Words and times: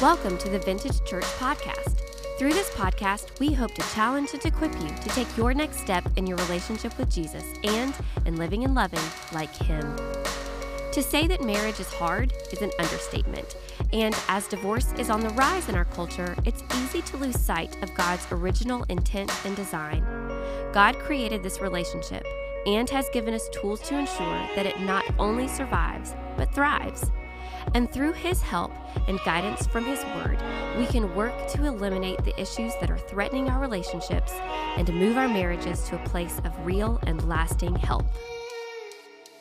Welcome 0.00 0.38
to 0.38 0.48
the 0.48 0.60
Vintage 0.60 1.04
Church 1.04 1.24
Podcast. 1.24 1.98
Through 2.38 2.52
this 2.52 2.70
podcast, 2.70 3.36
we 3.40 3.52
hope 3.52 3.74
to 3.74 3.82
challenge 3.92 4.32
and 4.32 4.46
equip 4.46 4.72
you 4.80 4.86
to 4.86 5.08
take 5.08 5.36
your 5.36 5.52
next 5.52 5.80
step 5.80 6.08
in 6.14 6.24
your 6.24 6.36
relationship 6.36 6.96
with 6.98 7.10
Jesus 7.12 7.42
and 7.64 7.92
in 8.24 8.36
living 8.36 8.62
and 8.62 8.76
loving 8.76 9.02
like 9.32 9.52
Him. 9.56 9.96
To 10.92 11.02
say 11.02 11.26
that 11.26 11.42
marriage 11.42 11.80
is 11.80 11.92
hard 11.92 12.32
is 12.52 12.62
an 12.62 12.70
understatement, 12.78 13.56
and 13.92 14.14
as 14.28 14.46
divorce 14.46 14.92
is 14.98 15.10
on 15.10 15.18
the 15.18 15.30
rise 15.30 15.68
in 15.68 15.74
our 15.74 15.86
culture, 15.86 16.36
it's 16.44 16.62
easy 16.76 17.02
to 17.02 17.16
lose 17.16 17.40
sight 17.40 17.76
of 17.82 17.92
God's 17.94 18.24
original 18.30 18.84
intent 18.88 19.32
and 19.44 19.56
design. 19.56 20.04
God 20.72 20.96
created 21.00 21.42
this 21.42 21.60
relationship 21.60 22.24
and 22.66 22.88
has 22.90 23.08
given 23.08 23.34
us 23.34 23.48
tools 23.48 23.80
to 23.80 23.98
ensure 23.98 24.48
that 24.54 24.64
it 24.64 24.78
not 24.78 25.04
only 25.18 25.48
survives, 25.48 26.14
but 26.36 26.54
thrives. 26.54 27.10
And 27.74 27.90
through 27.90 28.12
His 28.12 28.40
help 28.42 28.72
and 29.06 29.18
guidance 29.24 29.66
from 29.66 29.84
His 29.84 30.02
Word, 30.16 30.38
we 30.78 30.86
can 30.86 31.14
work 31.14 31.48
to 31.48 31.64
eliminate 31.64 32.24
the 32.24 32.38
issues 32.40 32.72
that 32.80 32.90
are 32.90 32.98
threatening 32.98 33.48
our 33.48 33.60
relationships 33.60 34.32
and 34.76 34.86
to 34.86 34.92
move 34.92 35.16
our 35.16 35.28
marriages 35.28 35.82
to 35.88 35.96
a 35.96 36.04
place 36.06 36.40
of 36.44 36.66
real 36.66 37.00
and 37.06 37.28
lasting 37.28 37.74
help. 37.76 38.06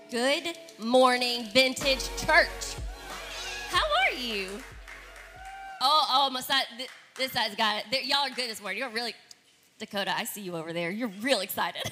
Good 0.09 0.58
morning, 0.80 1.45
Vintage 1.53 2.09
Church. 2.17 2.76
How 3.70 3.84
are 3.84 4.17
you? 4.17 4.48
Oh, 5.81 6.08
oh, 6.09 6.30
my 6.31 6.41
side, 6.41 6.66
this 7.16 7.31
side's 7.31 7.55
got 7.55 7.84
it. 7.91 8.05
Y'all 8.05 8.20
are 8.20 8.30
good 8.30 8.50
this 8.50 8.62
morning. 8.62 8.80
You're 8.80 8.89
really, 8.89 9.14
Dakota, 9.80 10.16
I 10.16 10.23
see 10.23 10.41
you 10.41 10.55
over 10.55 10.73
there. 10.73 10.91
You're 10.91 11.12
real 11.22 11.41
excited. 11.41 11.84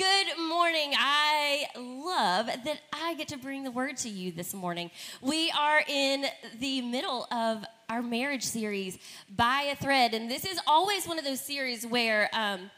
Good 0.00 0.38
morning. 0.48 0.94
I 0.96 1.66
love 1.76 2.46
that 2.46 2.80
I 2.90 3.12
get 3.16 3.28
to 3.28 3.36
bring 3.36 3.64
the 3.64 3.70
word 3.70 3.98
to 3.98 4.08
you 4.08 4.32
this 4.32 4.54
morning. 4.54 4.90
We 5.20 5.50
are 5.50 5.82
in 5.86 6.24
the 6.58 6.80
middle 6.80 7.26
of 7.30 7.66
our 7.90 8.00
marriage 8.00 8.44
series, 8.44 8.98
By 9.36 9.68
a 9.70 9.76
Thread. 9.76 10.14
And 10.14 10.30
this 10.30 10.46
is 10.46 10.58
always 10.66 11.06
one 11.06 11.18
of 11.18 11.26
those 11.26 11.42
series 11.42 11.86
where 11.86 12.30
um, 12.32 12.70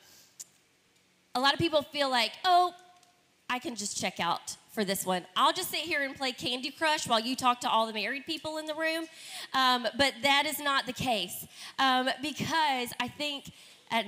a 1.37 1.41
lot 1.41 1.53
of 1.53 1.61
people 1.61 1.83
feel 1.83 2.11
like, 2.11 2.33
oh, 2.45 2.75
I 3.49 3.61
can 3.61 3.77
just 3.77 4.01
check 4.01 4.19
out 4.19 4.57
for 4.73 4.85
this 4.85 5.07
one. 5.07 5.25
I'll 5.37 5.53
just 5.53 5.71
sit 5.71 5.83
here 5.83 6.03
and 6.03 6.17
play 6.17 6.33
Candy 6.33 6.73
Crush 6.73 7.07
while 7.07 7.21
you 7.21 7.37
talk 7.37 7.61
to 7.61 7.71
all 7.71 7.87
the 7.87 7.93
married 7.93 8.27
people 8.27 8.59
in 8.59 8.67
the 8.67 8.75
room. 8.75 9.05
Um, 9.55 9.87
but 9.97 10.13
that 10.25 10.45
is 10.47 10.59
not 10.59 10.87
the 10.87 10.93
case 10.93 11.47
um, 11.79 12.09
because 12.21 12.93
I 12.99 13.07
think, 13.07 13.53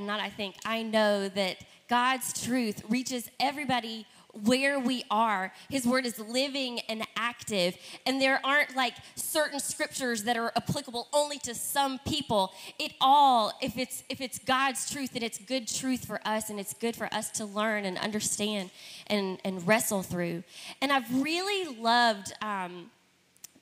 not 0.00 0.18
I 0.18 0.30
think, 0.30 0.56
I 0.64 0.82
know 0.82 1.28
that 1.28 1.58
God's 1.88 2.44
truth 2.44 2.82
reaches 2.88 3.28
everybody 3.38 4.06
where 4.42 4.80
we 4.80 5.04
are. 5.10 5.52
His 5.68 5.86
word 5.86 6.06
is 6.06 6.18
living 6.18 6.80
and 6.88 7.06
active, 7.16 7.76
and 8.06 8.20
there 8.20 8.40
aren't 8.44 8.74
like 8.74 8.94
certain 9.14 9.60
scriptures 9.60 10.24
that 10.24 10.36
are 10.36 10.52
applicable 10.56 11.08
only 11.12 11.38
to 11.40 11.54
some 11.54 12.00
people. 12.00 12.52
It 12.78 12.92
all, 13.00 13.52
if 13.62 13.78
it's 13.78 14.02
if 14.08 14.20
it's 14.20 14.38
God's 14.38 14.90
truth, 14.90 15.12
then 15.12 15.22
it's 15.22 15.38
good 15.38 15.68
truth 15.68 16.04
for 16.04 16.20
us, 16.26 16.50
and 16.50 16.58
it's 16.58 16.74
good 16.74 16.96
for 16.96 17.12
us 17.14 17.30
to 17.32 17.44
learn 17.44 17.84
and 17.84 17.98
understand 17.98 18.70
and 19.06 19.38
and 19.44 19.66
wrestle 19.66 20.02
through. 20.02 20.42
And 20.80 20.92
I've 20.92 21.22
really 21.22 21.76
loved. 21.76 22.32
Um, 22.42 22.90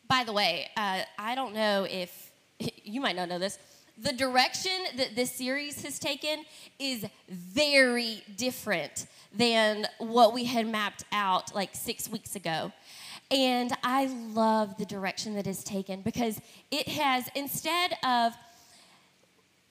by 0.08 0.24
the 0.24 0.32
way, 0.32 0.68
uh, 0.76 1.00
I 1.18 1.34
don't 1.34 1.54
know 1.54 1.86
if 1.90 2.32
you 2.84 3.00
might 3.00 3.16
not 3.16 3.30
know 3.30 3.38
this 3.38 3.58
the 3.98 4.12
direction 4.12 4.72
that 4.96 5.14
this 5.14 5.32
series 5.32 5.82
has 5.82 5.98
taken 5.98 6.44
is 6.78 7.04
very 7.28 8.22
different 8.36 9.06
than 9.34 9.86
what 9.98 10.34
we 10.34 10.44
had 10.44 10.66
mapped 10.66 11.04
out 11.12 11.54
like 11.54 11.70
six 11.74 12.08
weeks 12.08 12.36
ago. 12.36 12.72
And 13.30 13.72
I 13.82 14.06
love 14.06 14.76
the 14.76 14.84
direction 14.84 15.34
that 15.34 15.46
is 15.46 15.64
taken 15.64 16.02
because 16.02 16.40
it 16.70 16.88
has, 16.88 17.28
instead 17.34 17.96
of 18.04 18.34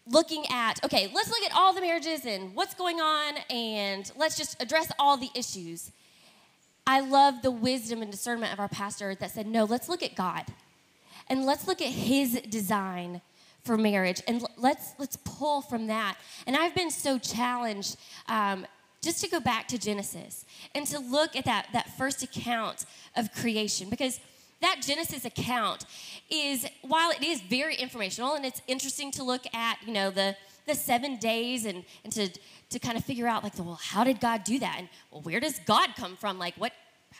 looking 0.08 0.46
at, 0.50 0.84
okay, 0.84 1.12
let's 1.14 1.30
look 1.30 1.44
at 1.44 1.56
all 1.56 1.74
the 1.74 1.82
marriages 1.82 2.26
and 2.26 2.56
what's 2.56 2.74
going 2.74 3.00
on 3.00 3.36
and 3.50 4.12
let's 4.18 4.38
just 4.38 4.62
address 4.62 4.92
all 4.98 5.18
the 5.18 5.30
issues. 5.36 5.92
I 6.88 7.02
love 7.02 7.44
the 7.44 7.52
wisdom 7.52 8.02
and 8.02 8.10
discernment 8.10 8.52
of 8.52 8.60
our 8.60 8.68
pastor 8.68 9.14
that 9.16 9.32
said, 9.32 9.46
no, 9.46 9.66
let's 9.66 9.88
look 9.88 10.02
at 10.02 10.16
God 10.16 10.46
and 11.28 11.46
let's 11.46 11.68
look 11.68 11.82
at 11.82 11.88
his 11.88 12.42
design 12.50 13.22
for 13.64 13.78
marriage 13.78 14.22
and 14.28 14.44
let's 14.58 14.94
let's 14.98 15.18
pull 15.18 15.62
from 15.62 15.88
that. 15.88 16.18
And 16.48 16.56
i've 16.56 16.76
been 16.76 16.92
so 16.92 17.18
challenged 17.18 17.98
um, 18.28 18.66
just 19.02 19.24
to 19.24 19.30
go 19.30 19.40
back 19.40 19.68
to 19.70 19.78
genesis 19.78 20.46
and 20.76 20.86
to 20.88 21.00
look 21.00 21.36
at 21.36 21.46
that 21.46 21.68
that 21.74 21.98
first 21.98 22.24
account 22.24 22.86
of 23.16 23.34
creation 23.34 23.90
because 23.90 24.20
that 24.62 24.82
genesis 24.82 25.26
account 25.26 25.86
is 26.30 26.68
while 26.82 27.12
it 27.12 27.24
is 27.24 27.42
very 27.42 27.76
informational 27.76 28.36
and 28.36 28.46
it's 28.46 28.62
interesting 28.68 29.12
to 29.12 29.24
look 29.24 29.42
at 29.54 29.78
you 29.86 29.94
know 29.94 30.12
the 30.12 30.36
the 30.68 30.76
seven 30.76 31.18
days 31.18 31.66
and, 31.66 31.84
and 32.04 32.14
to, 32.14 32.30
to 32.70 32.80
kind 32.80 32.98
of 32.98 33.04
figure 33.04 33.28
out 33.28 33.44
like 33.44 33.58
well 33.58 33.80
how 33.82 34.04
did 34.04 34.20
god 34.20 34.44
do 34.44 34.60
that? 34.60 34.76
And 34.78 34.90
well 35.12 35.22
where 35.22 35.40
does 35.40 35.60
god 35.66 35.90
come 35.96 36.16
from? 36.16 36.40
Like 36.40 36.56
what 36.56 36.74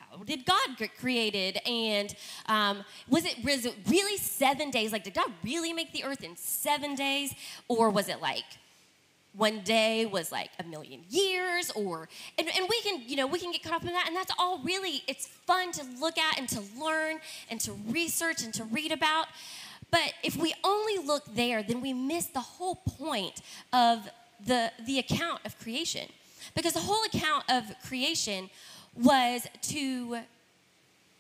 how 0.10 0.24
did 0.24 0.46
God 0.46 0.78
get 0.78 0.98
created? 0.98 1.58
And 1.66 2.14
um, 2.48 2.84
was, 3.08 3.26
it, 3.26 3.44
was 3.44 3.66
it 3.66 3.76
really 3.88 4.18
seven 4.18 4.72
days? 4.72 4.92
Like, 4.92 5.04
did 5.04 5.14
God 5.14 5.32
really 5.44 5.74
make 5.74 5.94
the 5.94 6.04
earth 6.04 6.24
in 6.24 6.36
seven 6.38 6.96
days? 6.96 7.34
Or 7.68 7.90
was 7.90 8.10
it 8.10 8.22
like 8.22 8.46
one 9.34 9.62
day 9.62 10.06
was 10.06 10.32
like 10.32 10.50
a 10.60 10.64
million 10.64 11.02
years? 11.10 11.72
Or, 11.72 12.10
and, 12.38 12.48
and 12.48 12.68
we 12.70 12.82
can, 12.82 13.02
you 13.08 13.16
know, 13.16 13.28
we 13.28 13.40
can 13.40 13.52
get 13.52 13.64
caught 13.64 13.76
up 13.76 13.86
in 13.86 13.94
that. 13.94 14.08
And 14.08 14.16
that's 14.16 14.32
all 14.38 14.60
really, 14.64 15.04
it's 15.08 15.28
fun 15.28 15.72
to 15.74 15.84
look 16.00 16.18
at 16.18 16.38
and 16.38 16.50
to 16.50 16.62
learn 16.80 17.20
and 17.50 17.60
to 17.62 17.74
research 17.90 18.44
and 18.44 18.54
to 18.56 18.64
read 18.66 18.92
about. 18.92 19.28
But 19.90 20.14
if 20.24 20.38
we 20.38 20.54
only 20.64 21.06
look 21.06 21.24
there, 21.36 21.64
then 21.64 21.82
we 21.82 21.94
miss 21.94 22.28
the 22.28 22.40
whole 22.40 22.76
point 22.76 23.42
of 23.74 24.10
the, 24.46 24.72
the 24.86 25.00
account 25.00 25.42
of 25.46 25.60
creation. 25.60 26.08
Because 26.56 26.74
the 26.74 26.80
whole 26.80 27.04
account 27.04 27.44
of 27.50 27.64
creation 27.86 28.50
was 28.96 29.48
to 29.62 30.20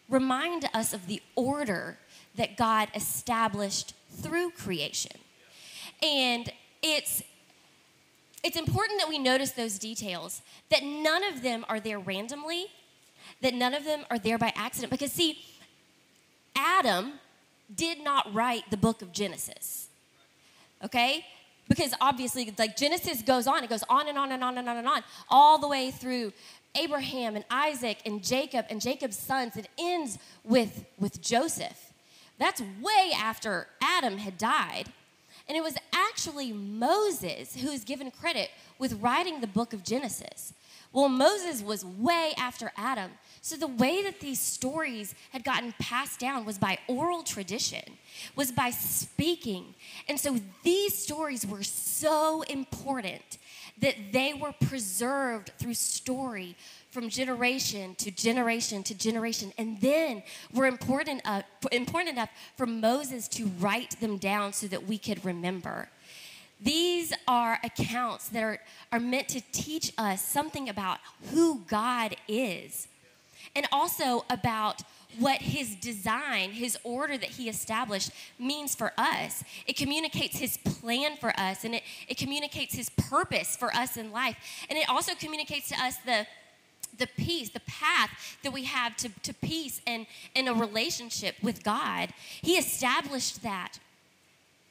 remind 0.10 0.70
us 0.74 0.94
of 0.94 1.08
the 1.08 1.22
order 1.36 1.98
that 2.36 2.58
God 2.58 2.90
established 2.94 3.94
through 4.10 4.52
creation. 4.52 5.18
And 6.04 6.52
it's 6.82 7.24
it's 8.44 8.58
important 8.58 9.00
that 9.00 9.08
we 9.08 9.20
notice 9.20 9.52
those 9.52 9.78
details 9.78 10.42
that 10.70 10.84
none 10.84 11.24
of 11.24 11.44
them 11.44 11.64
are 11.70 11.80
there 11.80 12.00
randomly, 12.00 12.66
that 13.42 13.54
none 13.54 13.76
of 13.76 13.86
them 13.86 14.04
are 14.10 14.18
there 14.18 14.40
by 14.40 14.52
accident 14.56 14.90
because 14.90 15.12
see 15.12 15.38
Adam 16.56 17.14
did 17.74 18.04
not 18.04 18.34
write 18.34 18.64
the 18.72 18.78
book 18.78 19.02
of 19.02 19.12
Genesis. 19.12 19.90
Okay? 20.84 21.26
Because 21.70 21.94
obviously, 22.02 22.54
like 22.58 22.76
Genesis 22.76 23.22
goes 23.22 23.48
on, 23.48 23.64
it 23.64 23.70
goes 23.70 23.84
on 23.88 24.10
and 24.10 24.18
on 24.18 24.32
and 24.32 24.44
on 24.44 24.58
and 24.58 24.68
on 24.68 24.78
and 24.78 24.88
on, 24.88 25.04
all 25.30 25.58
the 25.58 25.68
way 25.68 25.92
through 25.92 26.34
Abraham 26.76 27.36
and 27.36 27.46
Isaac 27.50 27.98
and 28.06 28.24
Jacob 28.24 28.66
and 28.70 28.82
Jacob's 28.82 29.18
sons. 29.18 29.58
It 29.58 29.68
ends 29.78 30.18
with, 30.44 30.86
with 31.00 31.22
Joseph. 31.22 31.92
That's 32.40 32.62
way 32.62 33.12
after 33.16 33.68
Adam 33.82 34.18
had 34.18 34.38
died. 34.38 34.86
And 35.48 35.58
it 35.58 35.64
was 35.64 35.76
actually 35.94 36.54
Moses 36.54 37.56
who 37.56 37.70
is 37.70 37.84
given 37.84 38.10
credit 38.12 38.50
with 38.80 39.02
writing 39.02 39.42
the 39.42 39.48
book 39.48 39.74
of 39.74 39.84
Genesis. 39.84 40.54
Well, 40.94 41.10
Moses 41.10 41.62
was 41.62 41.86
way 41.86 42.34
after 42.38 42.72
Adam. 42.76 43.12
So 43.42 43.56
the 43.56 43.68
way 43.68 44.04
that 44.04 44.20
these 44.20 44.40
stories 44.40 45.16
had 45.32 45.44
gotten 45.44 45.74
passed 45.80 46.20
down 46.20 46.46
was 46.46 46.58
by 46.58 46.78
oral 46.88 47.24
tradition, 47.24 47.84
was 48.36 48.52
by 48.52 48.72
speaking. 48.72 49.74
And 50.08 50.20
so 50.20 50.38
these 50.64 50.98
stories 50.98 51.46
were 51.46 51.64
so 51.64 52.42
important 52.44 53.38
that 53.82 53.96
they 54.12 54.34
were 54.34 54.54
preserved 54.54 55.52
through 55.58 55.74
story 55.74 56.56
from 56.92 57.10
generation 57.10 57.96
to 57.96 58.12
generation 58.12 58.84
to 58.84 58.94
generation, 58.94 59.54
and 59.58 59.80
then 59.82 60.24
were 60.54 60.66
important, 60.66 61.22
uh, 61.26 61.42
important 61.72 62.12
enough 62.12 62.30
for 62.58 62.66
Moses 62.66 63.28
to 63.30 63.46
write 63.60 64.00
them 64.00 64.18
down 64.18 64.54
so 64.54 64.68
that 64.68 64.88
we 64.88 64.98
could 64.98 65.24
remember. 65.26 65.90
These 66.60 67.12
are 67.28 67.60
accounts 67.64 68.30
that 68.30 68.44
are, 68.44 68.60
are 68.92 69.00
meant 69.00 69.30
to 69.30 69.42
teach 69.52 69.94
us 69.98 70.24
something 70.24 70.70
about 70.70 71.00
who 71.32 71.62
God 71.68 72.16
is 72.28 72.88
and 73.56 73.68
also 73.72 74.26
about 74.30 74.84
what 75.20 75.42
his 75.42 75.76
design, 75.76 76.52
his 76.52 76.78
order 76.84 77.18
that 77.18 77.30
he 77.30 77.50
established 77.50 78.12
means 78.40 78.76
for 78.76 78.94
us. 78.98 79.44
It 79.68 79.78
communicates 79.78 80.38
his 80.38 80.58
plan 80.58 81.18
for 81.18 81.38
us 81.40 81.64
and 81.64 81.76
it, 81.76 81.84
it 82.08 82.18
communicates 82.18 82.74
his 82.74 82.90
purpose 82.90 83.56
for 83.56 83.74
us 83.74 83.98
in 83.98 84.12
life. 84.12 84.38
And 84.70 84.78
it 84.78 84.90
also 84.90 85.14
communicates 85.16 85.70
to 85.70 85.76
us 85.76 85.98
the 86.06 86.28
the 86.98 87.08
peace, 87.18 87.50
the 87.50 87.62
path 87.62 88.38
that 88.44 88.52
we 88.52 88.66
have 88.66 88.96
to, 88.98 89.10
to 89.24 89.34
peace 89.34 89.82
and 89.88 90.06
in 90.36 90.48
a 90.48 90.54
relationship 90.54 91.36
with 91.42 91.64
God. 91.64 92.10
He 92.42 92.58
established 92.58 93.44
that 93.44 93.80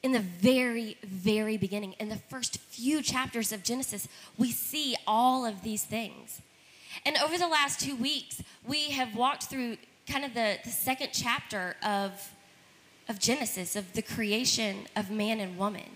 in 0.03 0.11
the 0.11 0.19
very, 0.19 0.97
very 1.03 1.57
beginning. 1.57 1.93
In 1.99 2.09
the 2.09 2.15
first 2.15 2.57
few 2.57 3.01
chapters 3.01 3.51
of 3.51 3.63
Genesis, 3.63 4.07
we 4.37 4.51
see 4.51 4.95
all 5.05 5.45
of 5.45 5.61
these 5.61 5.83
things. 5.83 6.41
And 7.05 7.17
over 7.17 7.37
the 7.37 7.47
last 7.47 7.79
two 7.79 7.95
weeks, 7.95 8.41
we 8.65 8.91
have 8.91 9.15
walked 9.15 9.43
through 9.43 9.77
kind 10.11 10.25
of 10.25 10.33
the, 10.33 10.57
the 10.63 10.69
second 10.69 11.09
chapter 11.13 11.75
of, 11.83 12.31
of 13.07 13.17
Genesis, 13.17 13.75
of 13.75 13.93
the 13.93 14.01
creation 14.01 14.87
of 14.95 15.09
man 15.09 15.39
and 15.39 15.57
woman, 15.57 15.89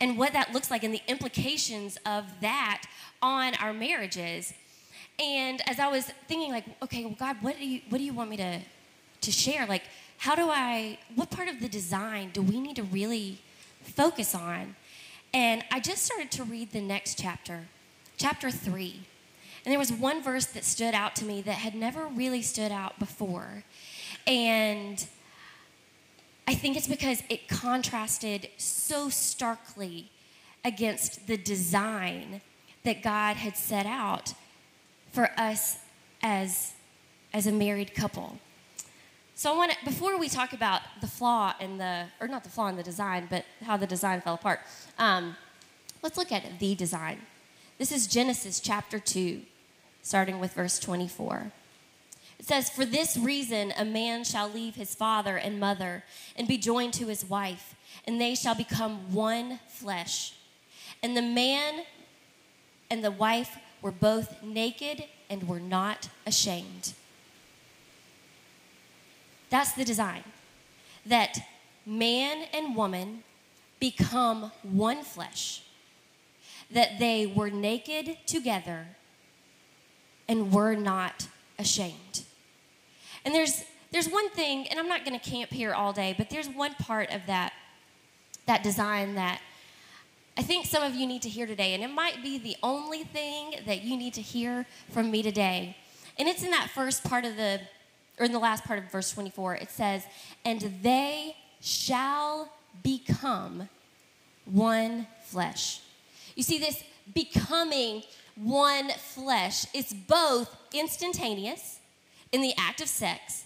and 0.00 0.16
what 0.16 0.32
that 0.32 0.52
looks 0.54 0.70
like 0.70 0.82
and 0.82 0.94
the 0.94 1.02
implications 1.08 1.98
of 2.06 2.24
that 2.40 2.86
on 3.20 3.54
our 3.56 3.74
marriages. 3.74 4.54
And 5.18 5.60
as 5.68 5.78
I 5.78 5.88
was 5.88 6.06
thinking, 6.26 6.50
like, 6.52 6.64
okay, 6.82 7.04
well, 7.04 7.16
God, 7.18 7.36
what 7.42 7.58
do 7.58 7.68
you 7.68 7.82
what 7.90 7.98
do 7.98 8.04
you 8.04 8.14
want 8.14 8.30
me 8.30 8.38
to 8.38 8.60
to 9.20 9.30
share? 9.30 9.66
Like, 9.66 9.82
how 10.16 10.34
do 10.34 10.48
I 10.48 10.98
what 11.14 11.30
part 11.30 11.48
of 11.48 11.60
the 11.60 11.68
design 11.68 12.30
do 12.32 12.40
we 12.40 12.60
need 12.60 12.76
to 12.76 12.84
really 12.84 13.42
focus 13.82 14.34
on? 14.34 14.74
And 15.34 15.62
I 15.70 15.80
just 15.80 16.04
started 16.06 16.30
to 16.32 16.44
read 16.44 16.72
the 16.72 16.80
next 16.80 17.18
chapter, 17.18 17.66
chapter 18.16 18.50
three. 18.50 19.00
And 19.64 19.72
there 19.72 19.78
was 19.78 19.92
one 19.92 20.22
verse 20.22 20.46
that 20.46 20.64
stood 20.64 20.94
out 20.94 21.14
to 21.16 21.24
me 21.24 21.42
that 21.42 21.52
had 21.52 21.74
never 21.74 22.06
really 22.06 22.42
stood 22.42 22.72
out 22.72 22.98
before. 22.98 23.64
And 24.26 25.04
I 26.46 26.54
think 26.54 26.76
it's 26.76 26.88
because 26.88 27.22
it 27.28 27.48
contrasted 27.48 28.48
so 28.56 29.08
starkly 29.08 30.10
against 30.64 31.26
the 31.26 31.36
design 31.36 32.40
that 32.84 33.02
God 33.02 33.36
had 33.36 33.56
set 33.56 33.86
out 33.86 34.34
for 35.12 35.30
us 35.36 35.78
as, 36.22 36.72
as 37.32 37.46
a 37.46 37.52
married 37.52 37.94
couple. 37.94 38.38
So 39.34 39.52
I 39.52 39.56
want 39.56 39.72
to, 39.72 39.84
before 39.84 40.18
we 40.18 40.28
talk 40.28 40.52
about 40.52 40.82
the 41.00 41.06
flaw 41.06 41.54
in 41.60 41.78
the, 41.78 42.06
or 42.20 42.28
not 42.28 42.44
the 42.44 42.50
flaw 42.50 42.68
in 42.68 42.76
the 42.76 42.82
design, 42.82 43.26
but 43.30 43.44
how 43.62 43.76
the 43.76 43.86
design 43.86 44.20
fell 44.20 44.34
apart, 44.34 44.60
um, 44.98 45.36
let's 46.02 46.18
look 46.18 46.32
at 46.32 46.58
the 46.58 46.74
design. 46.74 47.20
This 47.80 47.92
is 47.92 48.06
Genesis 48.06 48.60
chapter 48.60 48.98
2, 48.98 49.40
starting 50.02 50.38
with 50.38 50.52
verse 50.52 50.78
24. 50.78 51.50
It 52.38 52.44
says, 52.44 52.68
For 52.68 52.84
this 52.84 53.16
reason 53.16 53.72
a 53.74 53.86
man 53.86 54.22
shall 54.24 54.50
leave 54.50 54.74
his 54.74 54.94
father 54.94 55.38
and 55.38 55.58
mother 55.58 56.04
and 56.36 56.46
be 56.46 56.58
joined 56.58 56.92
to 56.92 57.06
his 57.06 57.24
wife, 57.24 57.74
and 58.06 58.20
they 58.20 58.34
shall 58.34 58.54
become 58.54 59.14
one 59.14 59.60
flesh. 59.66 60.34
And 61.02 61.16
the 61.16 61.22
man 61.22 61.84
and 62.90 63.02
the 63.02 63.10
wife 63.10 63.56
were 63.80 63.92
both 63.92 64.42
naked 64.42 65.04
and 65.30 65.48
were 65.48 65.58
not 65.58 66.10
ashamed. 66.26 66.92
That's 69.48 69.72
the 69.72 69.86
design. 69.86 70.24
That 71.06 71.38
man 71.86 72.44
and 72.52 72.76
woman 72.76 73.22
become 73.78 74.52
one 74.62 75.02
flesh, 75.02 75.62
that 76.72 76.98
they 76.98 77.26
were 77.26 77.50
naked 77.50 78.18
together 78.26 78.86
and 80.28 80.52
were 80.52 80.74
not 80.74 81.26
ashamed. 81.58 82.22
And 83.24 83.34
there's 83.34 83.64
there's 83.92 84.08
one 84.08 84.30
thing, 84.30 84.68
and 84.68 84.78
I'm 84.78 84.86
not 84.86 85.04
going 85.04 85.18
to 85.18 85.30
camp 85.30 85.50
here 85.50 85.74
all 85.74 85.92
day, 85.92 86.14
but 86.16 86.30
there's 86.30 86.48
one 86.48 86.74
part 86.74 87.10
of 87.10 87.26
that 87.26 87.52
that 88.46 88.62
design 88.62 89.16
that 89.16 89.40
I 90.36 90.42
think 90.42 90.66
some 90.66 90.82
of 90.82 90.94
you 90.94 91.06
need 91.06 91.22
to 91.22 91.28
hear 91.28 91.46
today, 91.46 91.74
and 91.74 91.82
it 91.82 91.90
might 91.90 92.22
be 92.22 92.38
the 92.38 92.56
only 92.62 93.02
thing 93.04 93.56
that 93.66 93.82
you 93.82 93.96
need 93.96 94.14
to 94.14 94.22
hear 94.22 94.64
from 94.90 95.10
me 95.10 95.22
today. 95.22 95.76
And 96.18 96.28
it's 96.28 96.42
in 96.42 96.50
that 96.52 96.70
first 96.70 97.02
part 97.04 97.24
of 97.24 97.36
the 97.36 97.60
or 98.20 98.26
in 98.26 98.32
the 98.32 98.38
last 98.38 98.64
part 98.64 98.78
of 98.78 98.84
verse 98.92 99.10
24, 99.12 99.56
it 99.56 99.70
says, 99.70 100.04
And 100.44 100.60
they 100.82 101.36
shall 101.60 102.52
become 102.82 103.68
one 104.44 105.06
flesh. 105.24 105.80
You 106.40 106.44
see, 106.44 106.58
this 106.58 106.82
becoming 107.12 108.02
one 108.34 108.92
flesh 108.92 109.66
is 109.74 109.92
both 109.92 110.56
instantaneous 110.72 111.80
in 112.32 112.40
the 112.40 112.54
act 112.56 112.80
of 112.80 112.88
sex, 112.88 113.44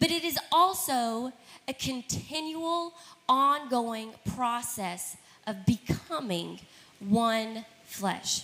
but 0.00 0.10
it 0.10 0.24
is 0.24 0.36
also 0.50 1.32
a 1.68 1.72
continual, 1.74 2.94
ongoing 3.28 4.14
process 4.34 5.16
of 5.46 5.64
becoming 5.64 6.58
one 6.98 7.64
flesh. 7.84 8.42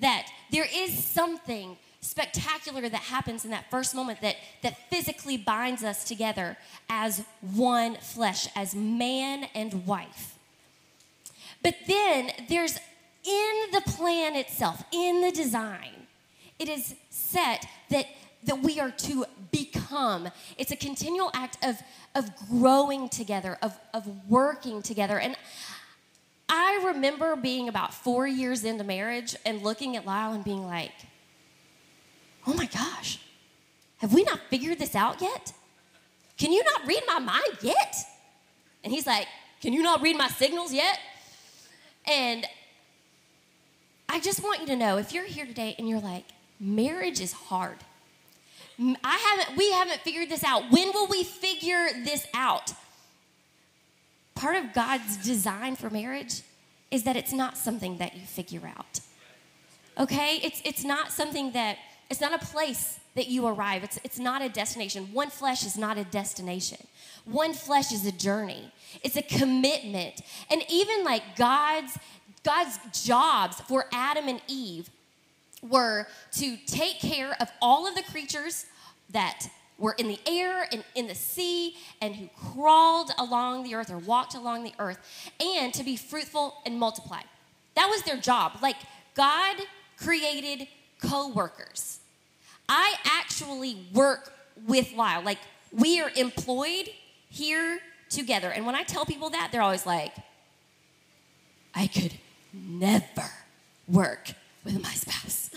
That 0.00 0.28
there 0.50 0.66
is 0.72 1.04
something 1.04 1.76
spectacular 2.00 2.88
that 2.88 3.02
happens 3.02 3.44
in 3.44 3.50
that 3.50 3.70
first 3.70 3.94
moment 3.94 4.22
that, 4.22 4.36
that 4.62 4.88
physically 4.88 5.36
binds 5.36 5.84
us 5.84 6.02
together 6.02 6.56
as 6.88 7.24
one 7.42 7.96
flesh, 7.96 8.48
as 8.56 8.74
man 8.74 9.50
and 9.54 9.84
wife. 9.86 10.34
But 11.62 11.74
then 11.86 12.30
there's 12.48 12.78
in 13.24 13.70
the 13.72 13.82
plan 13.86 14.36
itself, 14.36 14.82
in 14.92 15.20
the 15.20 15.30
design, 15.30 16.06
it 16.58 16.68
is 16.68 16.94
set 17.10 17.66
that, 17.90 18.06
that 18.44 18.60
we 18.60 18.80
are 18.80 18.90
to 18.90 19.24
become. 19.50 20.28
It's 20.56 20.70
a 20.70 20.76
continual 20.76 21.30
act 21.34 21.58
of, 21.64 21.80
of 22.14 22.30
growing 22.48 23.08
together, 23.08 23.58
of, 23.62 23.78
of 23.94 24.06
working 24.28 24.82
together. 24.82 25.18
And 25.18 25.36
I 26.48 26.82
remember 26.86 27.36
being 27.36 27.68
about 27.68 27.92
four 27.92 28.26
years 28.26 28.64
into 28.64 28.84
marriage 28.84 29.36
and 29.44 29.62
looking 29.62 29.96
at 29.96 30.06
Lyle 30.06 30.32
and 30.32 30.44
being 30.44 30.66
like, 30.66 30.92
oh 32.46 32.54
my 32.54 32.66
gosh, 32.66 33.20
have 33.98 34.14
we 34.14 34.24
not 34.24 34.40
figured 34.48 34.78
this 34.78 34.94
out 34.94 35.20
yet? 35.20 35.52
Can 36.38 36.52
you 36.52 36.62
not 36.64 36.86
read 36.86 37.02
my 37.06 37.18
mind 37.18 37.58
yet? 37.60 37.96
And 38.84 38.92
he's 38.92 39.06
like, 39.06 39.26
Can 39.60 39.72
you 39.72 39.82
not 39.82 40.00
read 40.00 40.16
my 40.16 40.28
signals 40.28 40.72
yet? 40.72 40.98
And 42.06 42.46
I 44.08 44.20
just 44.20 44.42
want 44.42 44.60
you 44.60 44.66
to 44.68 44.76
know 44.76 44.96
if 44.96 45.12
you're 45.12 45.24
here 45.24 45.46
today 45.46 45.74
and 45.78 45.88
you're 45.88 46.00
like, 46.00 46.24
marriage 46.58 47.20
is 47.20 47.32
hard. 47.32 47.76
I 48.80 49.16
haven't, 49.16 49.56
we 49.56 49.70
haven't 49.72 50.00
figured 50.00 50.28
this 50.28 50.44
out. 50.44 50.70
When 50.70 50.92
will 50.92 51.08
we 51.08 51.24
figure 51.24 51.88
this 52.04 52.26
out? 52.32 52.72
Part 54.34 54.56
of 54.56 54.72
God's 54.72 55.16
design 55.16 55.76
for 55.76 55.90
marriage 55.90 56.42
is 56.90 57.02
that 57.02 57.16
it's 57.16 57.32
not 57.32 57.58
something 57.58 57.98
that 57.98 58.14
you 58.14 58.22
figure 58.22 58.66
out. 58.66 59.00
Okay? 59.98 60.40
It's, 60.42 60.62
it's 60.64 60.84
not 60.84 61.12
something 61.12 61.52
that 61.52 61.76
it's 62.08 62.20
not 62.20 62.32
a 62.32 62.38
place 62.38 62.98
that 63.16 63.28
you 63.28 63.46
arrive. 63.46 63.84
It's, 63.84 63.98
it's 64.02 64.18
not 64.18 64.40
a 64.40 64.48
destination. 64.48 65.08
One 65.12 65.28
flesh 65.28 65.66
is 65.66 65.76
not 65.76 65.98
a 65.98 66.04
destination. 66.04 66.78
One 67.24 67.52
flesh 67.52 67.92
is 67.92 68.06
a 68.06 68.12
journey. 68.12 68.72
It's 69.02 69.16
a 69.16 69.22
commitment. 69.22 70.22
And 70.50 70.62
even 70.70 71.04
like 71.04 71.36
God's 71.36 71.98
God's 72.44 72.78
jobs 73.04 73.60
for 73.62 73.86
Adam 73.92 74.28
and 74.28 74.40
Eve 74.46 74.90
were 75.62 76.06
to 76.32 76.56
take 76.66 77.00
care 77.00 77.36
of 77.40 77.50
all 77.60 77.86
of 77.86 77.94
the 77.94 78.02
creatures 78.02 78.66
that 79.10 79.48
were 79.78 79.94
in 79.98 80.08
the 80.08 80.18
air 80.26 80.66
and 80.72 80.84
in 80.94 81.06
the 81.06 81.14
sea 81.14 81.76
and 82.00 82.14
who 82.16 82.28
crawled 82.52 83.10
along 83.18 83.64
the 83.64 83.74
earth 83.74 83.90
or 83.90 83.98
walked 83.98 84.34
along 84.34 84.64
the 84.64 84.72
earth 84.78 84.98
and 85.40 85.72
to 85.74 85.84
be 85.84 85.96
fruitful 85.96 86.54
and 86.66 86.78
multiply. 86.78 87.20
That 87.74 87.88
was 87.88 88.02
their 88.02 88.16
job. 88.16 88.58
Like 88.60 88.76
God 89.14 89.56
created 89.96 90.66
co-workers 91.00 91.98
I 92.68 92.94
actually 93.04 93.78
work 93.94 94.32
with 94.66 94.92
Lyle. 94.92 95.22
Like, 95.22 95.38
we 95.72 96.00
are 96.00 96.10
employed 96.16 96.90
here 97.30 97.78
together. 98.10 98.50
And 98.50 98.66
when 98.66 98.74
I 98.74 98.82
tell 98.82 99.06
people 99.06 99.30
that, 99.30 99.48
they're 99.50 99.62
always 99.62 99.86
like, 99.86 100.12
I 101.74 101.86
could 101.86 102.12
never 102.66 103.30
work 103.86 104.32
with 104.64 104.82
my 104.82 104.92
spouse. 104.92 105.50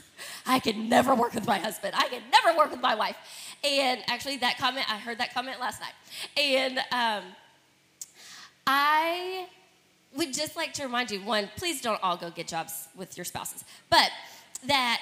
I 0.46 0.60
could 0.60 0.78
never 0.78 1.14
work 1.14 1.34
with 1.34 1.46
my 1.46 1.60
husband. 1.60 1.94
I 1.96 2.08
could 2.08 2.24
never 2.32 2.58
work 2.58 2.72
with 2.72 2.82
my 2.82 2.96
wife. 2.96 3.16
And 3.64 4.02
actually, 4.08 4.38
that 4.38 4.58
comment, 4.58 4.92
I 4.92 4.98
heard 4.98 5.20
that 5.20 5.34
comment 5.34 5.60
last 5.60 5.82
night. 5.82 5.94
And 6.38 6.80
um, 6.92 7.24
I 8.66 9.48
would 10.16 10.34
just 10.34 10.56
like 10.56 10.74
to 10.74 10.84
remind 10.84 11.12
you 11.12 11.20
one, 11.22 11.50
please 11.58 11.82
don't 11.82 12.02
all 12.04 12.18
go 12.18 12.30
get 12.30 12.48
jobs 12.48 12.88
with 12.96 13.18
your 13.18 13.26
spouses, 13.26 13.64
but 13.90 14.10
that 14.68 15.02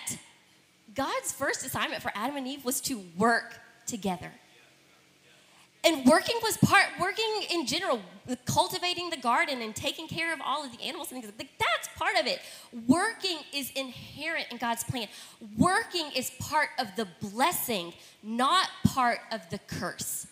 God's 0.93 1.31
first 1.31 1.65
assignment 1.65 2.01
for 2.01 2.11
Adam 2.15 2.35
and 2.35 2.47
Eve 2.47 2.65
was 2.65 2.81
to 2.81 3.03
work 3.17 3.59
together. 3.85 4.31
And 5.85 6.05
working 6.05 6.35
was 6.43 6.57
part, 6.57 6.87
working 6.99 7.43
in 7.51 7.65
general, 7.65 8.01
cultivating 8.45 9.09
the 9.09 9.17
garden 9.17 9.61
and 9.61 9.73
taking 9.73 10.07
care 10.07 10.33
of 10.33 10.39
all 10.43 10.63
of 10.63 10.75
the 10.75 10.83
animals 10.83 11.11
and 11.11 11.21
things 11.21 11.33
like 11.37 11.49
that's 11.57 11.87
part 11.97 12.19
of 12.19 12.27
it. 12.27 12.41
Working 12.87 13.37
is 13.53 13.71
inherent 13.71 14.47
in 14.51 14.57
God's 14.57 14.83
plan. 14.83 15.07
Working 15.57 16.11
is 16.15 16.31
part 16.39 16.69
of 16.77 16.87
the 16.97 17.07
blessing, 17.21 17.93
not 18.21 18.67
part 18.85 19.19
of 19.31 19.49
the 19.49 19.59
curse. 19.59 20.27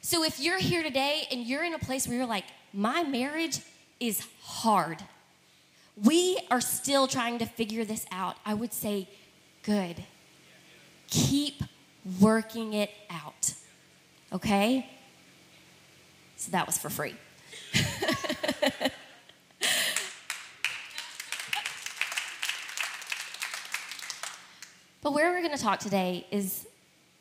So 0.00 0.24
if 0.24 0.40
you're 0.40 0.58
here 0.58 0.82
today 0.82 1.28
and 1.30 1.46
you're 1.46 1.64
in 1.64 1.74
a 1.74 1.78
place 1.78 2.08
where 2.08 2.16
you're 2.16 2.26
like, 2.26 2.44
my 2.72 3.04
marriage 3.04 3.60
is 4.00 4.26
hard 4.42 5.02
we 6.02 6.38
are 6.50 6.60
still 6.60 7.06
trying 7.06 7.38
to 7.38 7.46
figure 7.46 7.84
this 7.84 8.06
out. 8.12 8.36
I 8.44 8.54
would 8.54 8.72
say, 8.72 9.08
good. 9.62 10.04
Keep 11.08 11.62
working 12.20 12.74
it 12.74 12.90
out. 13.10 13.54
Okay? 14.32 14.88
So 16.36 16.50
that 16.52 16.66
was 16.66 16.78
for 16.78 16.90
free. 16.90 17.14
but 25.02 25.12
where 25.12 25.30
we're 25.30 25.42
going 25.42 25.56
to 25.56 25.62
talk 25.62 25.80
today 25.80 26.26
is 26.30 26.66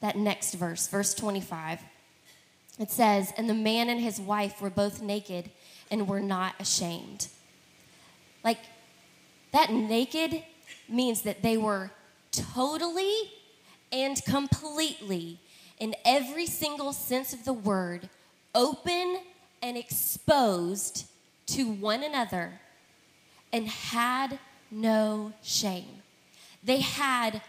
that 0.01 0.17
next 0.17 0.53
verse, 0.55 0.87
verse 0.87 1.13
25. 1.13 1.79
it 2.79 2.91
says, 2.91 3.33
And 3.37 3.49
the 3.49 3.53
man 3.53 3.89
and 3.89 3.99
his 3.99 4.19
wife 4.19 4.61
were 4.61 4.69
both 4.69 5.01
naked 5.01 5.49
and 5.89 6.07
were 6.07 6.19
not 6.19 6.55
ashamed. 6.59 7.27
Like, 8.43 8.59
that 9.51 9.71
naked 9.71 10.43
means 10.89 11.23
that 11.23 11.41
they 11.41 11.57
were 11.57 11.91
totally 12.31 13.31
and 13.95 14.23
completely, 14.25 15.39
in 15.79 15.95
every 16.03 16.45
single 16.45 16.91
sense 16.91 17.31
of 17.31 17.45
the 17.45 17.53
word, 17.53 18.09
open 18.53 19.19
and 19.63 19.77
exposed 19.77 21.05
to 21.47 21.71
one 21.71 22.03
another 22.03 22.59
and 23.53 23.67
had 23.67 24.37
no 24.69 25.31
shame. 25.41 26.01
They 26.61 26.81
had 26.81 27.41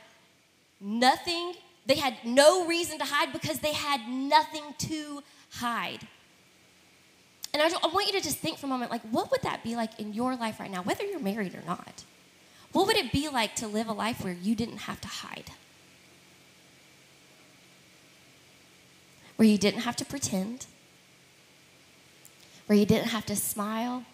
nothing, 0.81 1.55
they 1.85 1.97
had 1.97 2.15
no 2.25 2.67
reason 2.67 2.99
to 2.99 3.05
hide 3.05 3.33
because 3.33 3.59
they 3.59 3.73
had 3.73 4.09
nothing 4.09 4.63
to 4.79 5.23
hide. 5.51 6.07
And 7.53 7.61
I, 7.61 7.67
I 7.67 7.89
want 7.89 8.07
you 8.07 8.13
to 8.13 8.21
just 8.21 8.39
think 8.39 8.59
for 8.59 8.67
a 8.67 8.69
moment 8.69 8.93
like, 8.93 9.03
what 9.11 9.33
would 9.33 9.43
that 9.43 9.65
be 9.65 9.75
like 9.75 9.99
in 9.99 10.15
your 10.15 10.37
life 10.37 10.61
right 10.61 10.71
now, 10.71 10.83
whether 10.83 11.05
you're 11.05 11.19
married 11.19 11.55
or 11.57 11.63
not? 11.67 12.05
What 12.71 12.87
would 12.87 12.97
it 12.97 13.11
be 13.11 13.29
like 13.29 13.57
to 13.57 13.67
live 13.67 13.89
a 13.89 13.93
life 13.93 14.23
where 14.23 14.35
you 14.35 14.55
didn't 14.55 14.79
have 14.79 15.01
to 15.01 15.09
hide? 15.09 15.51
Where 19.37 19.47
you 19.47 19.59
didn't 19.59 19.81
have 19.81 19.97
to 19.97 20.05
pretend? 20.05 20.67
Where 22.67 22.79
you 22.79 22.87
didn't 22.87 23.09
have 23.09 23.27
to 23.27 23.37
smile 23.37 24.05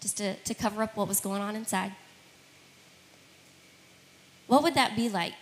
just 0.00 0.18
to, 0.18 0.36
to 0.36 0.54
cover 0.54 0.82
up 0.82 0.96
what 0.96 1.08
was 1.08 1.20
going 1.20 1.42
on 1.42 1.56
inside? 1.56 1.92
What 4.46 4.62
would 4.62 4.74
that 4.74 4.94
be 4.94 5.08
like 5.08 5.34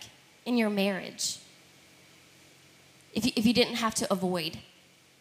in 0.45 0.57
your 0.57 0.69
marriage 0.69 1.37
if 3.13 3.25
you, 3.25 3.31
if 3.35 3.45
you 3.45 3.53
didn't 3.53 3.75
have 3.75 3.93
to 3.95 4.11
avoid 4.11 4.59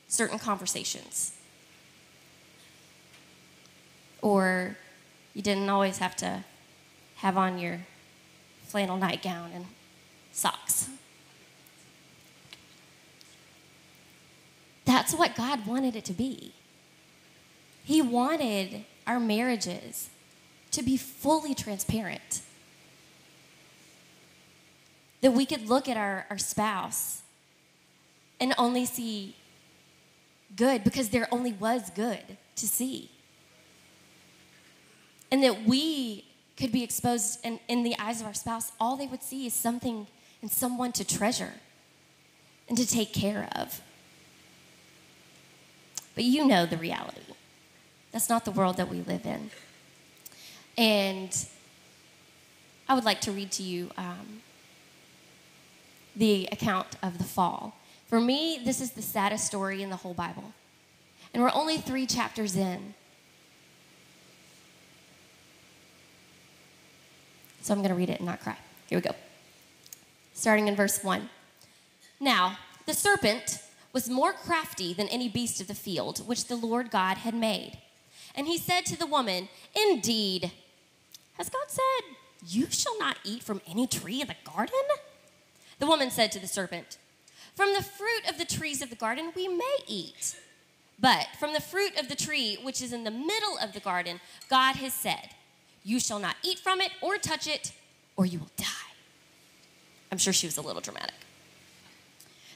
certain 0.08 0.38
conversations? 0.38 1.32
Or 4.22 4.78
you 5.34 5.42
didn't 5.42 5.68
always 5.68 5.98
have 5.98 6.16
to 6.16 6.44
have 7.16 7.36
on 7.36 7.58
your 7.58 7.80
flannel 8.66 8.96
nightgown 8.96 9.50
and 9.54 9.66
socks. 10.32 10.88
That's 15.04 15.16
what 15.16 15.36
God 15.36 15.66
wanted 15.66 15.96
it 15.96 16.06
to 16.06 16.14
be. 16.14 16.54
He 17.84 18.00
wanted 18.00 18.86
our 19.06 19.20
marriages 19.20 20.08
to 20.70 20.82
be 20.82 20.96
fully 20.96 21.54
transparent. 21.54 22.40
That 25.20 25.32
we 25.32 25.44
could 25.44 25.68
look 25.68 25.90
at 25.90 25.98
our, 25.98 26.24
our 26.30 26.38
spouse 26.38 27.20
and 28.40 28.54
only 28.56 28.86
see 28.86 29.36
good 30.56 30.82
because 30.84 31.10
there 31.10 31.28
only 31.30 31.52
was 31.52 31.90
good 31.90 32.38
to 32.56 32.66
see. 32.66 33.10
And 35.30 35.44
that 35.44 35.64
we 35.64 36.24
could 36.56 36.72
be 36.72 36.82
exposed 36.82 37.44
in, 37.44 37.60
in 37.68 37.82
the 37.82 37.94
eyes 37.98 38.22
of 38.22 38.26
our 38.26 38.32
spouse, 38.32 38.72
all 38.80 38.96
they 38.96 39.06
would 39.06 39.22
see 39.22 39.44
is 39.44 39.52
something 39.52 40.06
and 40.40 40.50
someone 40.50 40.92
to 40.92 41.04
treasure 41.04 41.52
and 42.70 42.78
to 42.78 42.86
take 42.86 43.12
care 43.12 43.50
of. 43.54 43.82
But 46.14 46.24
you 46.24 46.46
know 46.46 46.66
the 46.66 46.76
reality. 46.76 47.20
That's 48.12 48.28
not 48.28 48.44
the 48.44 48.52
world 48.52 48.76
that 48.76 48.88
we 48.88 49.00
live 49.00 49.26
in. 49.26 49.50
And 50.78 51.46
I 52.88 52.94
would 52.94 53.04
like 53.04 53.20
to 53.22 53.32
read 53.32 53.50
to 53.52 53.62
you 53.62 53.90
um, 53.96 54.42
the 56.14 56.48
account 56.52 56.96
of 57.02 57.18
the 57.18 57.24
fall. 57.24 57.76
For 58.06 58.20
me, 58.20 58.60
this 58.64 58.80
is 58.80 58.92
the 58.92 59.02
saddest 59.02 59.46
story 59.46 59.82
in 59.82 59.90
the 59.90 59.96
whole 59.96 60.14
Bible. 60.14 60.52
And 61.32 61.42
we're 61.42 61.52
only 61.52 61.78
three 61.78 62.06
chapters 62.06 62.54
in. 62.54 62.94
So 67.62 67.72
I'm 67.72 67.80
going 67.80 67.88
to 67.88 67.96
read 67.96 68.10
it 68.10 68.18
and 68.18 68.26
not 68.26 68.40
cry. 68.40 68.56
Here 68.88 68.98
we 68.98 69.02
go. 69.02 69.14
Starting 70.34 70.68
in 70.68 70.76
verse 70.76 71.02
1. 71.02 71.28
Now, 72.20 72.58
the 72.86 72.92
serpent 72.92 73.58
was 73.94 74.10
more 74.10 74.34
crafty 74.34 74.92
than 74.92 75.08
any 75.08 75.28
beast 75.28 75.62
of 75.62 75.68
the 75.68 75.74
field 75.74 76.18
which 76.28 76.46
the 76.46 76.56
Lord 76.56 76.90
God 76.90 77.16
had 77.16 77.34
made. 77.34 77.78
And 78.34 78.46
he 78.46 78.58
said 78.58 78.84
to 78.86 78.98
the 78.98 79.06
woman, 79.06 79.48
Indeed, 79.74 80.52
has 81.38 81.48
God 81.48 81.68
said, 81.68 82.16
You 82.46 82.66
shall 82.68 82.98
not 82.98 83.16
eat 83.24 83.42
from 83.42 83.62
any 83.66 83.86
tree 83.86 84.20
of 84.20 84.28
the 84.28 84.36
garden? 84.44 84.74
The 85.78 85.86
woman 85.86 86.10
said 86.10 86.30
to 86.32 86.38
the 86.38 86.46
serpent, 86.46 86.98
From 87.54 87.72
the 87.72 87.82
fruit 87.82 88.28
of 88.28 88.36
the 88.36 88.44
trees 88.44 88.82
of 88.82 88.90
the 88.90 88.96
garden 88.96 89.32
we 89.34 89.48
may 89.48 89.76
eat. 89.86 90.36
But 91.00 91.28
from 91.38 91.54
the 91.54 91.60
fruit 91.60 91.98
of 91.98 92.08
the 92.10 92.14
tree 92.14 92.58
which 92.62 92.82
is 92.82 92.92
in 92.92 93.04
the 93.04 93.10
middle 93.10 93.56
of 93.62 93.72
the 93.72 93.80
garden, 93.80 94.20
God 94.50 94.76
has 94.76 94.92
said, 94.92 95.30
you 95.84 96.00
shall 96.00 96.18
not 96.18 96.36
eat 96.42 96.58
from 96.58 96.80
it 96.80 96.90
or 97.02 97.18
touch 97.18 97.46
it, 97.46 97.72
or 98.16 98.24
you 98.24 98.38
will 98.38 98.50
die. 98.56 98.64
I'm 100.10 100.18
sure 100.18 100.32
she 100.32 100.46
was 100.46 100.56
a 100.56 100.62
little 100.62 100.80
dramatic. 100.80 101.14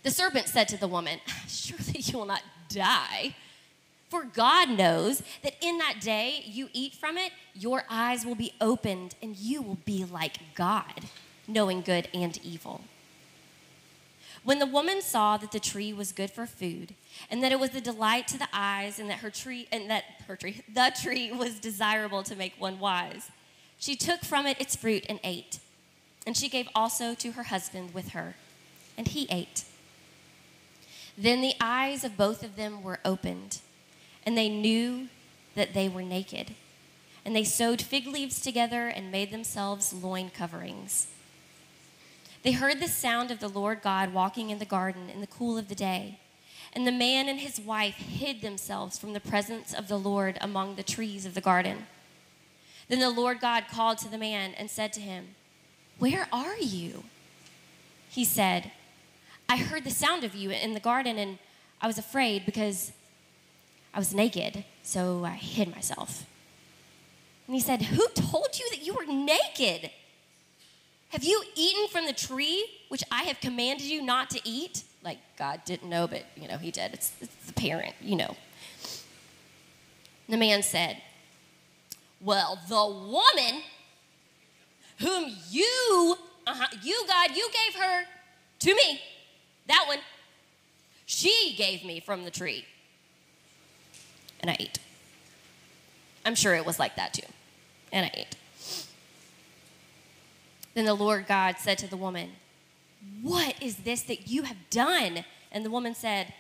The 0.02 0.11
serpent 0.11 0.49
said 0.49 0.69
to 0.69 0.76
the 0.76 0.88
woman, 0.88 1.21
Surely 1.49 2.00
you 2.00 2.19
will 2.19 2.26
not 2.26 2.43
die. 2.69 3.35
For 4.09 4.25
God 4.25 4.71
knows 4.71 5.23
that 5.43 5.55
in 5.61 5.78
that 5.78 6.00
day 6.00 6.43
you 6.47 6.69
eat 6.73 6.95
from 6.95 7.19
it, 7.19 7.33
your 7.55 7.85
eyes 7.90 8.25
will 8.25 8.35
be 8.35 8.55
opened, 8.61 9.14
and 9.23 9.37
you 9.37 9.61
will 9.61 9.78
be 9.85 10.05
like 10.05 10.38
God, 10.55 11.05
knowing 11.47 11.83
good 11.83 12.09
and 12.14 12.38
evil. 12.43 12.83
When 14.45 14.61
the 14.61 14.67
woman 14.67 15.02
saw 15.02 15.37
that 15.37 15.52
the 15.52 15.61
tree 15.61 15.93
was 15.93 16.12
good 16.12 16.31
for 16.31 16.47
food, 16.47 16.95
and 17.31 17.43
that 17.43 17.52
it 17.52 17.61
was 17.61 17.75
a 17.75 17.83
delight 17.83 18.28
to 18.28 18.38
the 18.38 18.49
eyes, 18.50 18.99
and 18.99 19.11
that 19.11 19.19
her 19.19 19.28
tree 19.28 19.69
and 19.71 19.90
that 19.90 20.05
her 20.26 20.37
tree, 20.37 20.62
the 20.73 20.90
tree 21.02 21.31
was 21.31 21.59
desirable 21.59 22.23
to 22.23 22.35
make 22.35 22.55
one 22.59 22.78
wise, 22.78 23.31
she 23.78 23.95
took 23.95 24.23
from 24.23 24.47
it 24.47 24.59
its 24.61 24.75
fruit 24.75 25.05
and 25.09 25.21
ate. 25.23 25.59
And 26.26 26.37
she 26.37 26.49
gave 26.49 26.69
also 26.75 27.14
to 27.14 27.33
her 27.33 27.45
husband 27.45 27.93
with 27.93 28.11
her, 28.11 28.37
and 28.97 29.09
he 29.09 29.26
ate. 29.31 29.64
Then 31.19 31.41
the 31.41 31.57
eyes 31.61 32.05
of 32.05 32.17
both 32.17 32.45
of 32.45 32.55
them 32.55 32.81
were 32.81 33.01
opened, 33.05 33.59
and 34.25 34.39
they 34.39 34.49
knew 34.49 35.09
that 35.57 35.75
they 35.75 35.89
were 35.89 36.03
naked. 36.03 36.55
And 37.25 37.35
they 37.35 37.43
sewed 37.43 37.83
fig 37.83 38.07
leaves 38.07 38.41
together 38.41 38.87
and 38.87 39.11
made 39.11 39.33
themselves 39.33 39.93
loin 39.93 40.31
coverings. 40.31 41.09
They 42.45 42.53
heard 42.53 42.79
the 42.79 42.87
sound 42.87 43.33
of 43.33 43.41
the 43.41 43.49
Lord 43.49 43.83
God 43.83 44.15
walking 44.15 44.51
in 44.51 44.61
the 44.61 44.65
garden 44.65 45.11
in 45.11 45.21
the 45.21 45.27
cool 45.27 45.59
of 45.59 45.69
the 45.69 45.75
day. 45.75 46.21
And 46.73 46.87
the 46.87 46.93
man 46.93 47.29
and 47.29 47.41
his 47.41 47.61
wife 47.61 47.97
hid 47.97 48.41
themselves 48.41 48.97
from 48.97 49.13
the 49.13 49.21
presence 49.21 49.75
of 49.75 49.89
the 49.89 49.99
Lord 49.99 50.39
among 50.41 50.77
the 50.77 50.85
trees 50.85 51.27
of 51.27 51.35
the 51.35 51.41
garden. 51.41 51.87
Then 52.89 53.01
the 53.01 53.11
Lord 53.11 53.41
God 53.41 53.65
called 53.69 53.99
to 53.99 54.09
the 54.09 54.19
man 54.19 54.55
and 54.57 54.71
said 54.71 54.93
to 54.93 55.01
him, 55.01 55.35
Where 55.99 56.29
are 56.33 56.57
you? 56.59 57.05
He 58.09 58.25
said, 58.25 58.71
I 59.49 59.57
heard 59.57 59.85
the 59.85 59.90
sound 59.90 60.25
of 60.25 60.35
you 60.35 60.50
in 60.50 60.75
the 60.75 60.81
garden, 60.81 61.19
and 61.19 61.38
I 61.81 61.87
was 61.87 61.99
afraid 61.99 62.45
because 62.45 62.93
I 63.95 63.99
was 63.99 64.14
naked, 64.14 64.64
so 64.83 65.25
I 65.25 65.31
hid 65.31 65.75
myself. 65.75 66.26
And 67.47 67.55
he 67.55 67.61
said, 67.61 67.83
Who 67.83 68.07
told 68.14 68.59
you 68.59 68.69
that 68.71 68.85
you 68.85 68.95
were 68.95 69.07
naked? 69.07 69.90
Have 71.11 71.25
you 71.25 71.43
eaten 71.57 71.88
from 71.88 72.05
the 72.05 72.12
tree 72.12 72.67
which 72.88 73.02
I 73.11 73.23
have 73.23 73.40
commanded 73.40 73.87
you 73.87 74.02
not 74.02 74.28
to 74.31 74.40
eat? 74.45 74.83
Like 75.02 75.19
God 75.38 75.62
didn't 75.64 75.88
know, 75.88 76.07
but 76.07 76.26
you 76.37 76.47
know, 76.47 76.59
he 76.59 76.71
did. 76.71 76.93
It's, 76.93 77.12
it's 77.21 77.47
the 77.47 77.55
parent, 77.55 77.95
you 78.02 78.17
know. 78.17 78.37
The 80.28 80.37
man 80.37 80.62
said, 80.62 81.00
Well, 82.21 82.59
the 82.69 82.85
woman 82.85 83.62
whom 84.99 85.35
you, 85.50 86.17
uh-huh, 86.47 86.67
you, 86.83 87.02
God, 87.09 87.31
you 87.35 87.49
gave 87.50 87.81
her 87.81 88.05
to 88.59 88.75
me, 88.75 89.00
that 89.69 89.85
one, 89.87 89.99
she 91.07 91.55
gave 91.57 91.85
me 91.85 92.01
from 92.01 92.25
the 92.25 92.31
tree. 92.31 92.65
And 94.41 94.51
I 94.51 94.57
ate. 94.59 94.79
I'm 96.25 96.35
sure 96.35 96.55
it 96.55 96.67
was 96.67 96.79
like 96.79 96.97
that 96.97 97.15
too. 97.15 97.27
And 97.93 98.05
I 98.05 98.11
ate. 98.13 98.37
Then 100.75 100.85
the 100.85 100.95
Lord 100.95 101.27
God 101.27 101.57
said 101.59 101.79
to 101.79 101.89
the 101.89 101.97
woman, 101.97 102.33
What 103.23 103.55
is 103.61 103.79
this 103.79 104.03
that 104.03 104.29
you 104.29 104.43
have 104.43 104.59
done? 104.71 105.25
And 105.51 105.65
the 105.65 105.71
woman 105.71 105.95
said, 105.95 106.33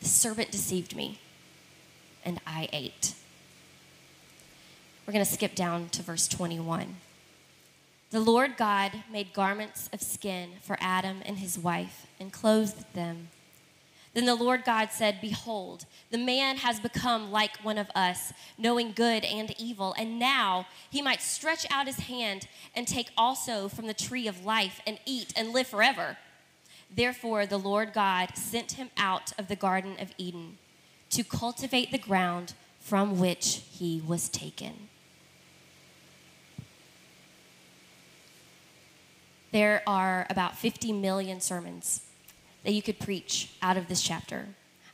The 0.00 0.08
serpent 0.08 0.50
deceived 0.50 0.94
me, 0.94 1.18
and 2.24 2.40
I 2.46 2.68
ate. 2.72 3.14
We're 5.06 5.12
going 5.12 5.24
to 5.24 5.30
skip 5.30 5.54
down 5.54 5.88
to 5.90 6.02
verse 6.02 6.28
21. 6.28 6.96
The 8.12 8.20
Lord 8.20 8.58
God 8.58 9.04
made 9.10 9.32
garments 9.32 9.88
of 9.90 10.02
skin 10.02 10.50
for 10.60 10.76
Adam 10.82 11.22
and 11.24 11.38
his 11.38 11.58
wife 11.58 12.06
and 12.20 12.30
clothed 12.30 12.84
them. 12.92 13.30
Then 14.12 14.26
the 14.26 14.34
Lord 14.34 14.64
God 14.66 14.90
said, 14.92 15.22
Behold, 15.22 15.86
the 16.10 16.18
man 16.18 16.58
has 16.58 16.78
become 16.78 17.32
like 17.32 17.64
one 17.64 17.78
of 17.78 17.88
us, 17.94 18.34
knowing 18.58 18.92
good 18.92 19.24
and 19.24 19.58
evil, 19.58 19.94
and 19.96 20.18
now 20.18 20.66
he 20.90 21.00
might 21.00 21.22
stretch 21.22 21.64
out 21.70 21.86
his 21.86 22.00
hand 22.00 22.48
and 22.76 22.86
take 22.86 23.08
also 23.16 23.66
from 23.66 23.86
the 23.86 23.94
tree 23.94 24.28
of 24.28 24.44
life 24.44 24.82
and 24.86 24.98
eat 25.06 25.32
and 25.34 25.54
live 25.54 25.68
forever. 25.68 26.18
Therefore, 26.94 27.46
the 27.46 27.56
Lord 27.56 27.94
God 27.94 28.36
sent 28.36 28.72
him 28.72 28.90
out 28.98 29.32
of 29.38 29.48
the 29.48 29.56
Garden 29.56 29.96
of 29.98 30.12
Eden 30.18 30.58
to 31.08 31.24
cultivate 31.24 31.90
the 31.90 31.96
ground 31.96 32.52
from 32.78 33.18
which 33.18 33.62
he 33.70 34.02
was 34.06 34.28
taken. 34.28 34.90
There 39.52 39.82
are 39.86 40.26
about 40.30 40.56
50 40.56 40.92
million 40.92 41.38
sermons 41.40 42.00
that 42.64 42.72
you 42.72 42.80
could 42.80 42.98
preach 42.98 43.50
out 43.60 43.76
of 43.76 43.86
this 43.86 44.02
chapter. 44.02 44.48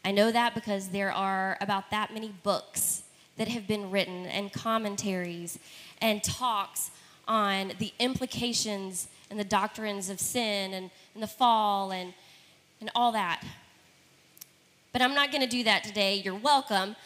I 0.04 0.10
know 0.10 0.32
that 0.32 0.52
because 0.52 0.88
there 0.88 1.12
are 1.12 1.56
about 1.60 1.90
that 1.92 2.12
many 2.12 2.34
books 2.42 3.04
that 3.36 3.46
have 3.46 3.68
been 3.68 3.92
written 3.92 4.26
and 4.26 4.52
commentaries 4.52 5.60
and 6.00 6.24
talks 6.24 6.90
on 7.28 7.72
the 7.78 7.92
implications 8.00 9.06
and 9.30 9.38
the 9.38 9.44
doctrines 9.44 10.10
of 10.10 10.18
sin 10.18 10.74
and, 10.74 10.90
and 11.14 11.22
the 11.22 11.28
fall 11.28 11.92
and, 11.92 12.12
and 12.80 12.90
all 12.96 13.12
that. 13.12 13.44
But 14.92 15.02
I'm 15.02 15.14
not 15.14 15.30
going 15.30 15.42
to 15.42 15.48
do 15.48 15.62
that 15.64 15.84
today. 15.84 16.16
You're 16.16 16.34
welcome. 16.34 16.96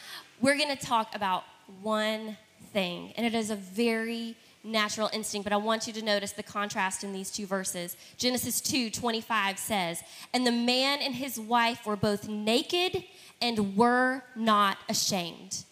We're 0.41 0.57
going 0.57 0.75
to 0.75 0.83
talk 0.83 1.15
about 1.15 1.45
one 1.83 2.39
thing, 2.73 3.13
and 3.17 3.27
it 3.27 3.35
is 3.35 3.51
a 3.51 3.57
very 3.57 4.37
natural 4.65 5.11
instinct, 5.13 5.45
but 5.45 5.53
I 5.53 5.57
want 5.57 5.87
you 5.87 5.93
to 5.95 6.05
notice 6.05 6.33
the 6.33 6.43
contrast 6.43 7.03
in 7.03 7.13
these 7.13 7.31
two 7.31 7.47
verses. 7.47 7.97
Genesis 8.17 8.61
2 8.61 8.91
25 8.91 9.59
says, 9.59 10.03
And 10.33 10.47
the 10.47 10.53
man 10.53 11.01
and 11.03 11.15
his 11.15 11.39
wife 11.39 11.85
were 11.85 11.97
both 11.97 12.29
naked 12.29 13.05
and 13.41 13.77
were 13.77 14.23
not 14.37 14.79
ashamed. 14.89 15.65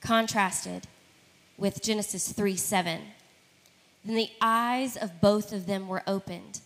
Contrasted 0.00 0.86
with 1.56 1.82
Genesis 1.82 2.32
3 2.32 2.56
7. 2.56 3.00
Then 4.04 4.16
the 4.16 4.30
eyes 4.40 4.96
of 4.96 5.20
both 5.20 5.52
of 5.52 5.66
them 5.66 5.86
were 5.86 6.02
opened, 6.06 6.60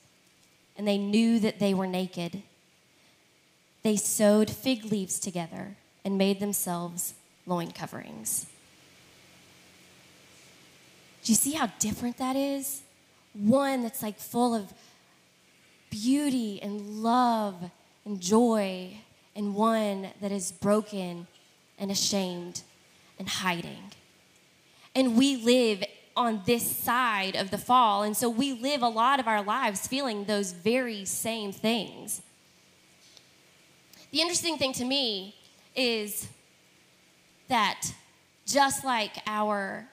and 0.76 0.86
they 0.86 0.98
knew 0.98 1.40
that 1.40 1.58
they 1.58 1.74
were 1.74 1.86
naked. 1.86 2.42
They 3.82 3.96
sewed 3.96 4.48
fig 4.48 4.84
leaves 4.84 5.18
together 5.18 5.76
and 6.04 6.16
made 6.16 6.40
themselves 6.40 7.14
loin 7.44 7.72
coverings. 7.72 8.46
Do 11.24 11.32
you 11.32 11.36
see 11.36 11.52
how 11.52 11.70
different 11.78 12.18
that 12.18 12.36
is? 12.36 12.82
One 13.32 13.82
that's 13.82 14.02
like 14.02 14.18
full 14.18 14.54
of 14.54 14.72
beauty 15.90 16.60
and 16.62 17.02
love 17.02 17.70
and 18.04 18.20
joy, 18.20 18.98
and 19.34 19.54
one 19.54 20.08
that 20.20 20.30
is 20.30 20.52
broken 20.52 21.26
and 21.78 21.90
ashamed 21.90 22.62
and 23.18 23.28
hiding. 23.28 23.92
And 24.94 25.16
we 25.16 25.36
live 25.36 25.82
on 26.16 26.42
this 26.44 26.64
side 26.64 27.34
of 27.34 27.50
the 27.50 27.58
fall. 27.58 28.02
And 28.02 28.16
so 28.16 28.28
we 28.28 28.52
live 28.52 28.82
a 28.82 28.88
lot 28.88 29.18
of 29.18 29.26
our 29.26 29.42
lives 29.42 29.86
feeling 29.86 30.24
those 30.24 30.52
very 30.52 31.04
same 31.04 31.50
things. 31.52 32.20
The 34.10 34.20
interesting 34.20 34.58
thing 34.58 34.72
to 34.74 34.84
me 34.84 35.34
is 35.74 36.28
that 37.48 37.92
just 38.46 38.84
like 38.84 39.16
our 39.26 39.88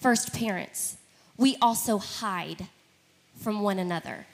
first 0.00 0.32
parents, 0.34 0.96
we 1.36 1.56
also 1.60 1.98
hide 1.98 2.66
from 3.38 3.60
one 3.60 3.78
another. 3.78 4.26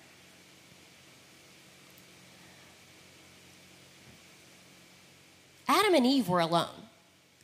Adam 5.69 5.95
and 5.95 6.07
Eve 6.07 6.29
were 6.29 6.41
alone. 6.41 6.87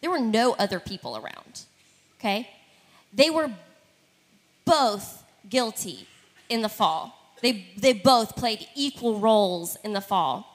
There 0.00 0.10
were 0.10 0.20
no 0.20 0.52
other 0.54 0.80
people 0.80 1.16
around. 1.16 1.62
Okay? 2.18 2.48
They 3.12 3.30
were 3.30 3.50
both 4.64 5.24
guilty 5.48 6.06
in 6.48 6.62
the 6.62 6.68
fall. 6.68 7.34
They, 7.40 7.66
they 7.76 7.92
both 7.92 8.36
played 8.36 8.66
equal 8.76 9.18
roles 9.18 9.76
in 9.84 9.92
the 9.92 10.00
fall. 10.00 10.48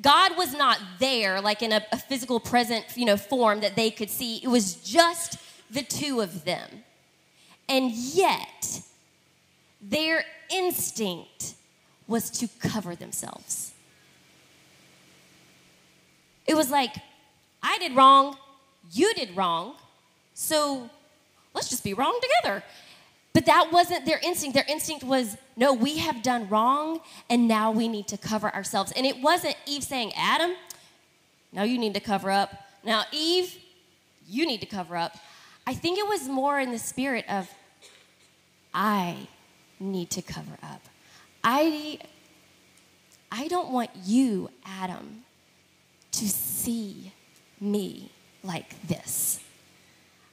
God 0.00 0.36
was 0.36 0.54
not 0.54 0.78
there 0.98 1.40
like 1.40 1.62
in 1.62 1.72
a, 1.72 1.84
a 1.92 1.98
physical 1.98 2.40
present 2.40 2.86
you 2.96 3.04
know, 3.04 3.18
form 3.18 3.60
that 3.60 3.76
they 3.76 3.90
could 3.90 4.08
see. 4.08 4.38
It 4.42 4.48
was 4.48 4.76
just 4.76 5.38
the 5.70 5.82
two 5.82 6.20
of 6.20 6.44
them. 6.44 6.84
And 7.70 7.92
yet, 7.92 8.82
their 9.80 10.24
instinct 10.50 11.54
was 12.08 12.28
to 12.30 12.48
cover 12.58 12.96
themselves. 12.96 13.72
It 16.46 16.56
was 16.56 16.68
like, 16.68 16.96
I 17.62 17.78
did 17.78 17.94
wrong, 17.94 18.36
you 18.90 19.14
did 19.14 19.36
wrong, 19.36 19.76
so 20.34 20.90
let's 21.54 21.68
just 21.68 21.84
be 21.84 21.94
wrong 21.94 22.18
together. 22.20 22.64
But 23.32 23.46
that 23.46 23.70
wasn't 23.70 24.04
their 24.04 24.18
instinct. 24.24 24.54
Their 24.54 24.66
instinct 24.68 25.04
was, 25.04 25.36
no, 25.56 25.72
we 25.72 25.98
have 25.98 26.24
done 26.24 26.48
wrong, 26.48 26.98
and 27.28 27.46
now 27.46 27.70
we 27.70 27.86
need 27.86 28.08
to 28.08 28.18
cover 28.18 28.52
ourselves. 28.52 28.90
And 28.96 29.06
it 29.06 29.22
wasn't 29.22 29.54
Eve 29.66 29.84
saying, 29.84 30.12
Adam, 30.16 30.56
no, 31.52 31.62
you 31.62 31.78
need 31.78 31.94
to 31.94 32.00
cover 32.00 32.32
up. 32.32 32.52
Now, 32.82 33.04
Eve, 33.12 33.56
you 34.28 34.44
need 34.44 34.60
to 34.60 34.66
cover 34.66 34.96
up. 34.96 35.16
I 35.66 35.74
think 35.74 35.98
it 35.98 36.08
was 36.08 36.28
more 36.28 36.58
in 36.58 36.72
the 36.72 36.78
spirit 36.78 37.24
of, 37.28 37.48
I 38.72 39.28
need 39.78 40.10
to 40.10 40.22
cover 40.22 40.58
up. 40.62 40.82
I, 41.42 41.98
I 43.32 43.48
don't 43.48 43.70
want 43.70 43.90
you, 44.04 44.50
Adam, 44.64 45.22
to 46.12 46.28
see 46.28 47.12
me 47.60 48.10
like 48.42 48.80
this. 48.86 49.40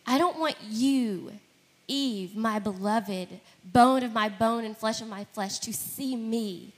I 0.05 0.17
don't 0.17 0.39
want 0.39 0.55
you, 0.69 1.31
Eve, 1.87 2.35
my 2.35 2.59
beloved, 2.59 3.39
bone 3.63 4.03
of 4.03 4.13
my 4.13 4.29
bone 4.29 4.63
and 4.63 4.77
flesh 4.77 5.01
of 5.01 5.07
my 5.07 5.25
flesh, 5.33 5.59
to 5.59 5.73
see 5.73 6.15
me 6.15 6.73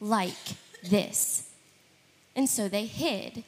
like 0.00 0.34
this. 0.82 1.48
And 2.34 2.48
so 2.48 2.68
they 2.68 2.86
hid. 2.86 3.44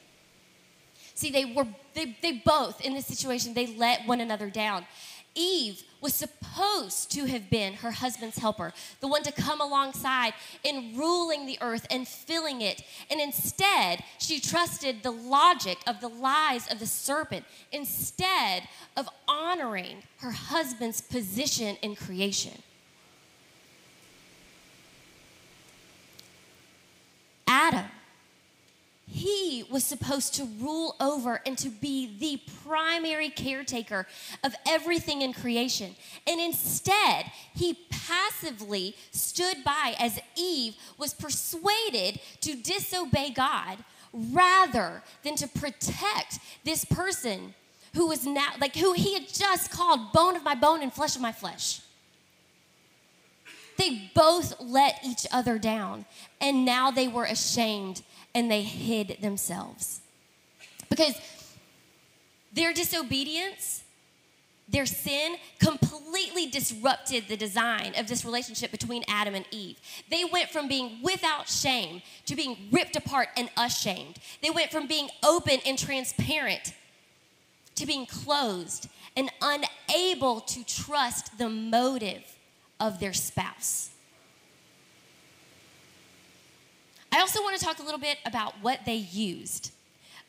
See, 1.15 1.31
they 1.31 1.45
were 1.45 1.67
they, 1.93 2.17
they 2.21 2.33
both 2.33 2.81
in 2.81 2.93
this 2.93 3.05
situation, 3.05 3.53
they 3.53 3.67
let 3.67 4.05
one 4.05 4.21
another 4.21 4.49
down. 4.49 4.85
Eve 5.33 5.83
was 6.05 6.13
supposed 6.13 7.11
to 7.11 7.25
have 7.25 7.49
been 7.49 7.73
her 7.73 7.89
husband's 7.89 8.37
helper, 8.37 8.71
the 8.99 9.07
one 9.07 9.23
to 9.23 9.31
come 9.31 9.59
alongside 9.59 10.35
in 10.63 10.95
ruling 10.95 11.47
the 11.47 11.57
earth 11.61 11.87
and 11.89 12.07
filling 12.07 12.61
it. 12.61 12.83
And 13.09 13.19
instead, 13.19 14.03
she 14.19 14.39
trusted 14.39 15.01
the 15.01 15.09
logic 15.09 15.79
of 15.87 16.01
the 16.01 16.07
lies 16.07 16.71
of 16.71 16.77
the 16.77 16.85
serpent 16.85 17.43
instead 17.71 18.67
of 18.95 19.09
honoring 19.27 20.03
her 20.19 20.29
husband's 20.29 21.01
position 21.01 21.75
in 21.81 21.95
creation. 21.95 22.61
Adam 27.47 27.85
he 29.15 29.63
was 29.71 29.85
supposed 29.85 30.33
to 30.33 30.43
rule 30.59 30.97
over 30.99 31.39
and 31.45 31.57
to 31.57 31.69
be 31.69 32.17
the 32.19 32.41
primary 32.67 33.29
caretaker 33.29 34.05
of 34.43 34.53
everything 34.67 35.21
in 35.21 35.31
creation. 35.31 35.95
And 36.27 36.41
instead, 36.41 37.31
he 37.53 37.77
passively 37.89 38.93
stood 39.11 39.63
by 39.63 39.95
as 39.99 40.19
Eve 40.35 40.75
was 40.97 41.13
persuaded 41.13 42.19
to 42.41 42.55
disobey 42.57 43.29
God 43.29 43.77
rather 44.11 45.01
than 45.23 45.35
to 45.37 45.47
protect 45.47 46.39
this 46.65 46.83
person 46.83 47.53
who 47.93 48.07
was 48.07 48.25
now, 48.25 48.49
like, 48.59 48.75
who 48.75 48.91
he 48.91 49.13
had 49.13 49.29
just 49.29 49.71
called 49.71 50.11
bone 50.11 50.35
of 50.35 50.43
my 50.43 50.55
bone 50.55 50.83
and 50.83 50.91
flesh 50.91 51.15
of 51.15 51.21
my 51.21 51.31
flesh. 51.31 51.79
They 53.77 54.11
both 54.13 54.59
let 54.59 54.99
each 55.05 55.25
other 55.31 55.57
down, 55.57 56.05
and 56.41 56.65
now 56.65 56.91
they 56.91 57.07
were 57.07 57.25
ashamed 57.25 58.01
and 58.35 58.51
they 58.51 58.61
hid 58.61 59.17
themselves. 59.21 60.01
Because 60.89 61.15
their 62.53 62.73
disobedience, 62.73 63.83
their 64.67 64.85
sin 64.85 65.37
completely 65.59 66.47
disrupted 66.47 67.27
the 67.27 67.37
design 67.37 67.93
of 67.97 68.07
this 68.07 68.25
relationship 68.25 68.71
between 68.71 69.03
Adam 69.07 69.35
and 69.35 69.45
Eve. 69.51 69.77
They 70.11 70.25
went 70.25 70.49
from 70.49 70.67
being 70.67 70.99
without 71.01 71.47
shame 71.47 72.01
to 72.25 72.35
being 72.35 72.57
ripped 72.71 72.95
apart 72.95 73.29
and 73.37 73.49
ashamed. 73.57 74.19
They 74.43 74.49
went 74.49 74.71
from 74.71 74.85
being 74.85 75.09
open 75.23 75.59
and 75.65 75.79
transparent 75.79 76.73
to 77.75 77.85
being 77.85 78.05
closed 78.05 78.89
and 79.15 79.29
unable 79.41 80.41
to 80.41 80.63
trust 80.65 81.37
the 81.37 81.49
motive 81.49 82.23
of 82.79 82.99
their 82.99 83.13
spouse. 83.13 83.91
I 87.15 87.21
also 87.21 87.41
want 87.41 87.57
to 87.57 87.63
talk 87.63 87.79
a 87.79 87.83
little 87.83 87.99
bit 87.99 88.17
about 88.25 88.55
what 88.61 88.81
they 88.85 88.95
used. 88.95 89.71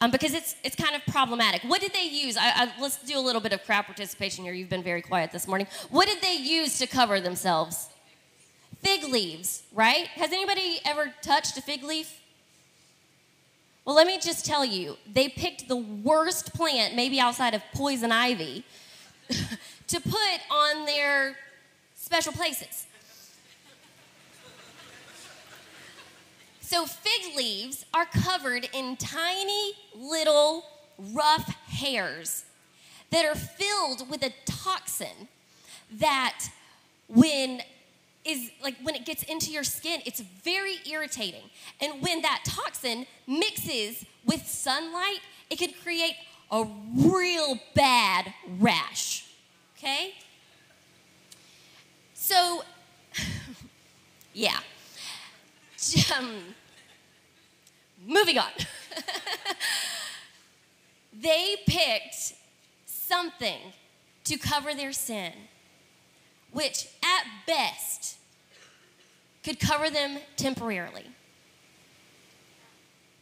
Um, 0.00 0.12
because 0.12 0.34
it's, 0.34 0.54
it's 0.62 0.76
kind 0.76 0.94
of 0.94 1.02
problematic. 1.12 1.62
What 1.62 1.80
did 1.80 1.92
they 1.92 2.04
use? 2.04 2.36
I, 2.36 2.52
I, 2.54 2.72
let's 2.80 3.02
do 3.02 3.18
a 3.18 3.20
little 3.20 3.40
bit 3.40 3.52
of 3.52 3.64
crowd 3.64 3.86
participation 3.86 4.44
here. 4.44 4.52
You've 4.52 4.68
been 4.68 4.84
very 4.84 5.02
quiet 5.02 5.32
this 5.32 5.48
morning. 5.48 5.66
What 5.90 6.06
did 6.06 6.20
they 6.20 6.34
use 6.34 6.78
to 6.78 6.86
cover 6.86 7.20
themselves? 7.20 7.88
Fig 8.82 9.02
leaves, 9.04 9.64
right? 9.72 10.06
Has 10.08 10.30
anybody 10.30 10.78
ever 10.84 11.12
touched 11.22 11.56
a 11.56 11.62
fig 11.62 11.82
leaf? 11.82 12.20
Well, 13.84 13.96
let 13.96 14.06
me 14.06 14.20
just 14.20 14.46
tell 14.46 14.64
you, 14.64 14.96
they 15.12 15.28
picked 15.28 15.66
the 15.66 15.76
worst 15.76 16.54
plant, 16.54 16.94
maybe 16.94 17.18
outside 17.18 17.54
of 17.54 17.62
poison 17.74 18.12
ivy, 18.12 18.64
to 19.28 20.00
put 20.00 20.40
on 20.50 20.84
their 20.84 21.36
special 21.96 22.32
places. 22.32 22.86
So, 26.66 26.84
fig 26.84 27.36
leaves 27.36 27.86
are 27.94 28.06
covered 28.06 28.68
in 28.72 28.96
tiny 28.96 29.74
little 29.94 30.64
rough 30.98 31.46
hairs 31.68 32.44
that 33.12 33.24
are 33.24 33.36
filled 33.36 34.10
with 34.10 34.24
a 34.24 34.32
toxin 34.46 35.28
that 35.92 36.48
when 37.06 37.62
is 38.24 38.50
like 38.60 38.74
when 38.82 38.96
it 38.96 39.04
gets 39.06 39.22
into 39.22 39.52
your 39.52 39.62
skin 39.62 40.00
it's 40.06 40.18
very 40.18 40.78
irritating. 40.90 41.44
And 41.80 42.02
when 42.02 42.22
that 42.22 42.40
toxin 42.44 43.06
mixes 43.28 44.04
with 44.24 44.44
sunlight 44.44 45.20
it 45.48 45.60
could 45.60 45.80
create 45.84 46.16
a 46.50 46.66
real 46.96 47.60
bad 47.76 48.34
rash 48.58 49.24
okay? 49.78 50.14
So 52.14 52.64
yeah 54.34 54.58
um, 56.12 56.54
moving 58.06 58.38
on 58.38 58.50
they 61.20 61.56
picked 61.66 62.34
something 62.84 63.58
to 64.24 64.36
cover 64.36 64.74
their 64.74 64.92
sin, 64.92 65.32
which 66.52 66.88
at 67.02 67.26
best 67.46 68.16
could 69.42 69.58
cover 69.60 69.88
them 69.90 70.18
temporarily, 70.36 71.06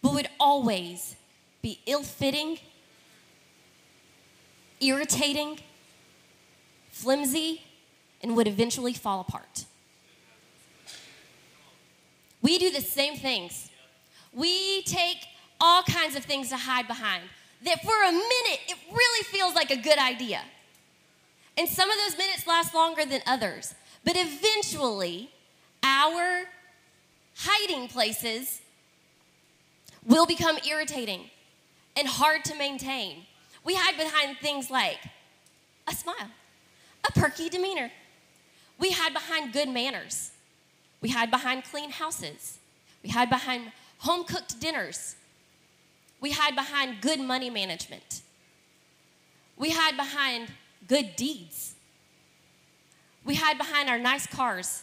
but 0.03 0.15
would 0.15 0.29
always 0.41 1.17
be 1.63 1.81
ill 1.87 2.03
fitting, 2.03 2.59
irritating, 4.81 5.59
flimsy, 6.91 7.63
and 8.23 8.35
would 8.37 8.49
eventually 8.49 8.95
fall 8.95 9.21
apart. 9.21 9.67
We 12.45 12.59
do 12.59 12.71
the 12.71 12.83
same 12.83 13.17
things. 13.17 13.71
We 14.35 14.83
take 14.83 15.17
all 15.59 15.83
kinds 15.83 16.15
of 16.15 16.25
things 16.25 16.51
to 16.51 16.59
hide 16.59 16.87
behind 16.87 17.23
that 17.65 17.83
for 17.83 18.03
a 18.03 18.13
minute 18.13 18.61
it 18.69 18.77
really 18.93 19.25
feels 19.25 19.55
like 19.55 19.71
a 19.71 19.79
good 19.79 19.99
idea. 19.99 20.43
And 21.57 21.67
some 21.67 21.91
of 21.91 21.97
those 21.97 22.19
minutes 22.19 22.47
last 22.47 22.75
longer 22.75 23.07
than 23.07 23.23
others. 23.27 23.75
But 24.05 24.17
eventually, 24.19 25.31
our 25.83 26.43
hiding 27.37 27.89
places 27.89 28.61
will 30.05 30.27
become 30.27 30.59
irritating 30.69 31.31
and 31.97 32.07
hard 32.07 32.45
to 32.45 32.55
maintain. 32.57 33.23
We 33.65 33.75
hide 33.75 33.97
behind 33.97 34.37
things 34.37 34.71
like 34.71 34.99
a 35.87 35.95
smile, 35.95 36.31
a 37.09 37.13
perky 37.13 37.49
demeanor. 37.49 37.91
We 38.79 38.91
hide 38.91 39.15
behind 39.15 39.55
good 39.55 39.71
manners. 39.71 40.33
We 41.05 41.11
hide 41.11 41.31
behind 41.31 41.65
clean 41.65 41.91
houses. 41.91 42.57
We 43.03 43.11
hide 43.11 43.29
behind 43.29 43.73
home 43.99 44.25
cooked 44.25 44.59
dinners. 44.59 45.17
We 46.19 46.31
hide 46.31 46.57
behind 46.57 47.03
good 47.03 47.21
money 47.21 47.51
management. 47.51 48.23
We 49.59 49.69
hide 49.69 49.99
behind 49.99 50.49
good 50.89 51.15
deeds. 51.15 51.75
We 53.23 53.35
hide 53.35 53.59
behind 53.59 53.91
our 53.91 53.99
nice 53.99 54.27
cars. 54.27 54.83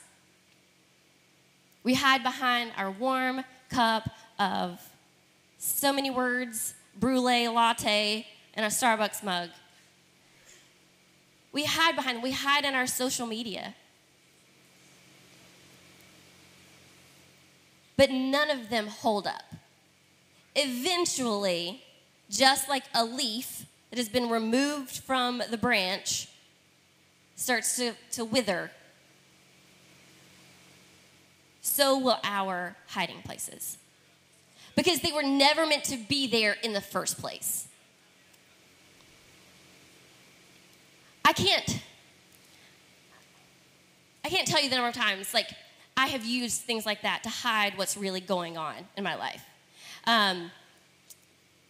We 1.84 1.96
hide 1.96 2.22
behind 2.22 2.74
our 2.78 2.92
warm 2.92 3.44
cup 3.72 4.08
of 4.38 4.80
so 5.58 5.92
many 5.92 6.12
words, 6.12 6.76
brulee 7.00 7.48
latte, 7.48 8.28
and 8.54 8.64
a 8.64 8.70
Starbucks 8.70 9.24
mug. 9.24 9.50
We 11.52 11.66
hide 11.66 11.96
behind, 11.96 12.22
we 12.22 12.32
hide 12.32 12.64
in 12.64 12.76
our 12.76 12.86
social 12.86 13.26
media. 13.26 13.74
But 18.02 18.10
none 18.10 18.50
of 18.50 18.72
them 18.72 18.88
hold 18.88 19.28
up 19.28 19.54
eventually, 20.56 21.84
just 22.32 22.68
like 22.68 22.82
a 22.96 23.06
leaf 23.06 23.68
that 23.92 24.00
has 24.00 24.10
been 24.10 24.28
removed 24.28 24.98
from 24.98 25.44
the 25.52 25.56
branch, 25.56 26.28
starts 27.36 27.76
to, 27.76 27.94
to 28.14 28.26
wither, 28.26 28.72
so 31.62 31.96
will 32.00 32.18
our 32.24 32.76
hiding 32.88 33.22
places. 33.22 33.78
Because 34.76 35.02
they 35.02 35.12
were 35.12 35.22
never 35.22 35.68
meant 35.68 35.84
to 35.84 35.98
be 35.98 36.26
there 36.26 36.58
in 36.64 36.74
the 36.74 36.82
first 36.82 37.20
place. 37.20 37.68
I 41.24 41.34
can't 41.34 41.84
I 44.26 44.30
can't 44.30 44.48
tell 44.48 44.60
you 44.60 44.72
the 44.72 44.76
number 44.76 44.90
of 44.90 44.96
times 44.96 45.36
like 45.36 45.52
I 46.02 46.08
have 46.08 46.26
used 46.26 46.62
things 46.62 46.84
like 46.84 47.04
that 47.04 47.22
to 47.22 47.30
hide 47.30 47.78
what's 47.78 47.96
really 47.96 48.22
going 48.22 48.58
on 48.58 48.74
in 48.98 49.04
my 49.04 49.14
life. 49.14 49.44
Um, 50.08 50.50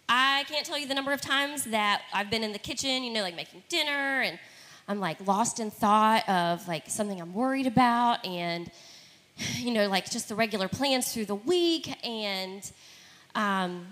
I 0.07 0.45
can't 0.47 0.65
tell 0.65 0.77
you 0.77 0.87
the 0.87 0.93
number 0.93 1.11
of 1.11 1.19
times 1.19 1.65
that 1.65 2.03
I've 2.13 2.29
been 2.29 2.41
in 2.41 2.53
the 2.53 2.59
kitchen, 2.59 3.03
you 3.03 3.11
know, 3.11 3.23
like 3.23 3.35
making 3.35 3.63
dinner, 3.67 4.21
and 4.21 4.39
I'm 4.87 5.01
like 5.01 5.17
lost 5.27 5.59
in 5.59 5.69
thought 5.69 6.23
of 6.29 6.65
like 6.65 6.89
something 6.89 7.19
I'm 7.19 7.33
worried 7.33 7.67
about, 7.67 8.25
and 8.25 8.71
you 9.57 9.73
know, 9.73 9.89
like 9.89 10.09
just 10.09 10.29
the 10.29 10.35
regular 10.35 10.69
plans 10.69 11.13
through 11.13 11.25
the 11.25 11.35
week, 11.35 11.93
and 12.01 12.71
um, 13.35 13.85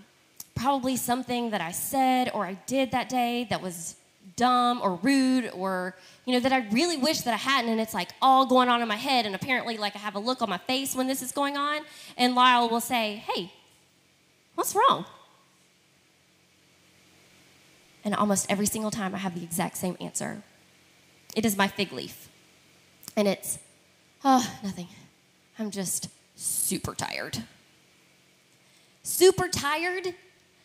probably 0.56 0.96
something 0.96 1.50
that 1.50 1.60
I 1.60 1.72
said 1.72 2.32
or 2.34 2.46
I 2.46 2.54
did 2.66 2.92
that 2.92 3.10
day 3.10 3.46
that 3.50 3.62
was 3.62 3.98
dumb 4.40 4.82
or 4.82 4.96
rude 4.96 5.52
or 5.54 5.96
you 6.26 6.34
know 6.34 6.40
that 6.40 6.54
I 6.54 6.60
really 6.72 6.98
wish 6.98 7.22
that 7.22 7.34
I 7.34 7.38
hadn't 7.52 7.70
and 7.70 7.80
it's 7.80 7.94
like 7.94 8.10
all 8.22 8.46
going 8.46 8.70
on 8.70 8.82
in 8.82 8.88
my 8.88 9.02
head 9.10 9.26
and 9.26 9.36
apparently 9.36 9.78
like 9.78 9.96
I 9.96 10.00
have 10.00 10.16
a 10.16 10.20
look 10.20 10.42
on 10.42 10.50
my 10.50 10.58
face 10.58 10.96
when 10.96 11.08
this 11.08 11.22
is 11.22 11.32
going 11.32 11.58
on 11.58 11.82
and 12.18 12.36
Lyle 12.36 12.70
will 12.70 12.82
say, 12.82 13.24
"Hey, 13.30 13.52
What's 14.60 14.76
wrong? 14.76 15.06
And 18.04 18.14
almost 18.14 18.46
every 18.52 18.66
single 18.66 18.92
time 18.92 19.16
I 19.16 19.18
have 19.20 19.34
the 19.34 19.42
exact 19.42 19.78
same 19.78 19.96
answer. 20.02 20.44
It 21.34 21.46
is 21.46 21.56
my 21.56 21.70
fig 21.70 21.94
leaf. 21.94 22.28
And 23.16 23.26
it's, 23.26 23.58
oh, 24.26 24.46
nothing. 24.62 24.90
I'm 25.58 25.72
just 25.72 26.10
super 26.36 26.94
tired. 26.94 27.38
Super 29.02 29.48
tired 29.48 30.14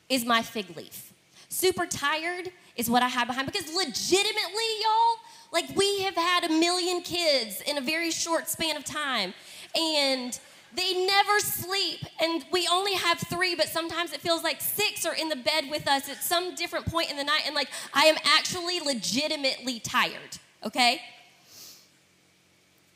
is 0.08 0.24
my 0.24 0.42
fig 0.42 0.76
leaf. 0.76 1.12
Super 1.48 1.86
tired 1.86 2.50
is 2.76 2.90
what 2.90 3.02
I 3.02 3.08
have 3.08 3.28
behind 3.28 3.46
because 3.46 3.72
legitimately, 3.74 4.68
y'all, 4.82 5.16
like 5.52 5.76
we 5.76 6.02
have 6.02 6.14
had 6.14 6.44
a 6.44 6.48
million 6.48 7.02
kids 7.02 7.62
in 7.66 7.78
a 7.78 7.80
very 7.80 8.10
short 8.10 8.48
span 8.48 8.76
of 8.76 8.84
time. 8.84 9.34
And 9.78 10.38
they 10.76 11.06
never 11.06 11.38
sleep, 11.38 12.00
and 12.20 12.44
we 12.50 12.68
only 12.70 12.94
have 12.94 13.18
three, 13.18 13.54
but 13.54 13.68
sometimes 13.68 14.12
it 14.12 14.20
feels 14.20 14.42
like 14.42 14.60
six 14.60 15.06
are 15.06 15.14
in 15.14 15.28
the 15.28 15.36
bed 15.36 15.70
with 15.70 15.86
us 15.86 16.08
at 16.08 16.22
some 16.22 16.54
different 16.56 16.86
point 16.86 17.10
in 17.10 17.16
the 17.16 17.24
night, 17.24 17.42
and 17.46 17.54
like 17.54 17.68
I 17.92 18.06
am 18.06 18.16
actually 18.24 18.80
legitimately 18.80 19.78
tired, 19.78 20.38
okay? 20.64 21.00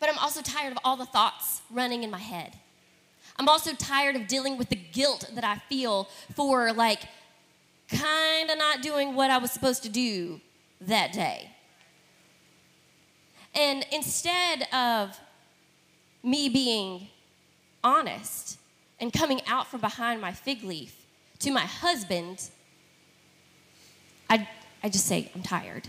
But 0.01 0.09
I'm 0.09 0.19
also 0.19 0.43
tired 0.43 0.73
of 0.73 0.79
all 0.85 0.97
the 0.97 1.07
thoughts 1.07 1.63
running 1.71 2.03
in 2.03 2.11
my 2.11 2.19
head. 2.19 2.55
I'm 3.39 3.49
also 3.49 3.73
tired 3.73 4.17
of 4.17 4.27
dealing 4.27 4.59
with 4.59 4.69
the 4.69 4.77
guilt 4.77 5.31
that 5.35 5.45
I 5.45 5.59
feel 5.69 6.09
for 6.35 6.73
like 6.73 7.03
kind 7.89 8.51
of 8.51 8.59
not 8.59 8.83
doing 8.83 9.15
what 9.15 9.31
I 9.31 9.39
was 9.39 9.51
supposed 9.51 9.83
to 9.85 9.89
do 9.89 10.41
that 10.81 11.13
day. 11.13 11.51
And 13.55 13.85
instead 13.91 14.63
of 14.73 15.19
me 16.23 16.49
being 16.49 17.09
honest 17.83 18.59
and 19.01 19.13
coming 19.13 19.41
out 19.47 19.67
from 19.69 19.81
behind 19.81 20.21
my 20.21 20.33
fig 20.33 20.63
leaf 20.63 21.07
to 21.41 21.51
my 21.51 21.65
husband, 21.65 22.51
I, 24.29 24.49
I 24.83 24.89
just 24.89 25.07
say, 25.07 25.31
I'm 25.35 25.43
tired. 25.43 25.89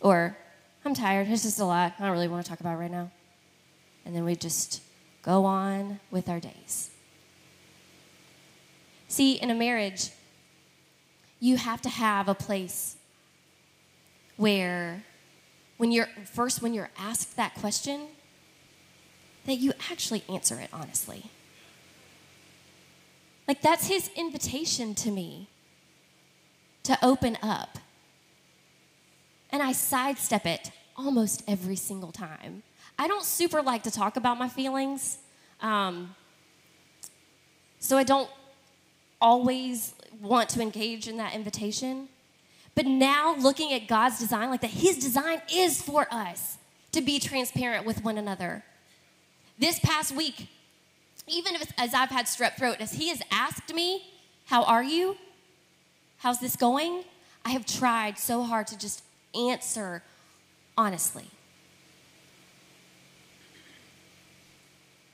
Or, 0.00 0.36
I'm 0.84 0.94
tired, 0.94 1.28
it's 1.28 1.42
just 1.42 1.58
a 1.58 1.64
lot, 1.64 1.94
I 1.98 2.04
don't 2.04 2.12
really 2.12 2.28
want 2.28 2.44
to 2.44 2.48
talk 2.48 2.60
about 2.60 2.78
right 2.78 2.90
now. 2.90 3.10
And 4.04 4.14
then 4.14 4.24
we 4.24 4.36
just 4.36 4.80
go 5.22 5.44
on 5.44 6.00
with 6.10 6.28
our 6.28 6.40
days. 6.40 6.90
See, 9.08 9.32
in 9.34 9.50
a 9.50 9.54
marriage, 9.54 10.10
you 11.40 11.56
have 11.56 11.80
to 11.82 11.88
have 11.88 12.28
a 12.28 12.34
place 12.34 12.96
where 14.36 15.04
when 15.76 15.92
you're 15.92 16.08
first 16.32 16.62
when 16.62 16.74
you're 16.74 16.90
asked 16.98 17.36
that 17.36 17.54
question 17.54 18.06
that 19.46 19.54
you 19.54 19.72
actually 19.90 20.22
answer 20.28 20.60
it 20.60 20.68
honestly. 20.72 21.30
Like, 23.48 23.62
that's 23.62 23.88
his 23.88 24.10
invitation 24.14 24.94
to 24.96 25.10
me 25.10 25.48
to 26.82 26.98
open 27.02 27.38
up. 27.42 27.78
And 29.50 29.62
I 29.62 29.72
sidestep 29.72 30.44
it 30.44 30.70
almost 30.94 31.42
every 31.48 31.76
single 31.76 32.12
time. 32.12 32.62
I 32.98 33.08
don't 33.08 33.24
super 33.24 33.62
like 33.62 33.84
to 33.84 33.90
talk 33.90 34.18
about 34.18 34.38
my 34.38 34.50
feelings. 34.50 35.16
Um, 35.62 36.14
so 37.78 37.96
I 37.96 38.02
don't 38.02 38.28
always 39.18 39.94
want 40.20 40.48
to 40.50 40.60
engage 40.60 41.08
in 41.08 41.16
that 41.18 41.34
invitation. 41.34 42.08
But 42.74 42.86
now, 42.86 43.34
looking 43.36 43.72
at 43.72 43.88
God's 43.88 44.18
design, 44.18 44.50
like 44.50 44.60
that, 44.60 44.70
His 44.70 44.98
design 44.98 45.42
is 45.52 45.82
for 45.82 46.06
us 46.12 46.58
to 46.92 47.00
be 47.00 47.18
transparent 47.18 47.84
with 47.84 48.04
one 48.04 48.18
another. 48.18 48.64
This 49.58 49.78
past 49.80 50.14
week, 50.14 50.48
even 51.26 51.54
if 51.54 51.72
as 51.76 51.94
I've 51.94 52.10
had 52.10 52.26
strep 52.26 52.56
throat, 52.56 52.76
as 52.80 52.92
he 52.92 53.08
has 53.08 53.20
asked 53.30 53.74
me, 53.74 54.02
How 54.46 54.64
are 54.64 54.82
you? 54.82 55.16
How's 56.18 56.40
this 56.40 56.56
going? 56.56 57.04
I 57.44 57.50
have 57.50 57.66
tried 57.66 58.18
so 58.18 58.42
hard 58.42 58.66
to 58.68 58.78
just 58.78 59.02
answer 59.34 60.02
honestly. 60.76 61.26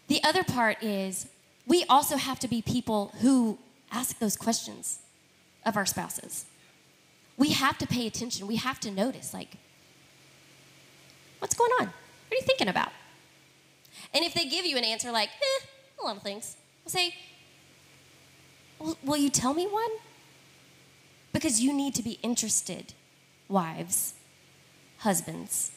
The 0.08 0.22
other 0.22 0.44
part 0.44 0.82
is 0.82 1.28
we 1.66 1.84
also 1.88 2.16
have 2.16 2.38
to 2.40 2.48
be 2.48 2.60
people 2.62 3.12
who 3.20 3.58
ask 3.94 4.18
those 4.18 4.36
questions 4.36 4.98
of 5.64 5.76
our 5.76 5.86
spouses. 5.86 6.44
We 7.36 7.50
have 7.50 7.78
to 7.78 7.86
pay 7.86 8.06
attention. 8.06 8.46
We 8.46 8.56
have 8.56 8.80
to 8.80 8.90
notice, 8.90 9.32
like, 9.32 9.56
what's 11.38 11.54
going 11.54 11.70
on? 11.80 11.86
What 11.86 12.32
are 12.32 12.36
you 12.36 12.42
thinking 12.42 12.68
about? 12.68 12.90
And 14.12 14.24
if 14.24 14.34
they 14.34 14.44
give 14.44 14.66
you 14.66 14.76
an 14.76 14.84
answer 14.84 15.10
like, 15.10 15.28
eh, 15.28 15.66
a 16.00 16.04
lot 16.04 16.16
of 16.16 16.22
things, 16.22 16.56
I'll 16.84 16.90
say, 16.90 17.14
well, 18.78 18.96
will 19.02 19.16
you 19.16 19.30
tell 19.30 19.54
me 19.54 19.66
one? 19.66 19.90
Because 21.32 21.60
you 21.60 21.72
need 21.72 21.94
to 21.96 22.02
be 22.02 22.18
interested, 22.22 22.92
wives, 23.48 24.14
husbands, 24.98 25.72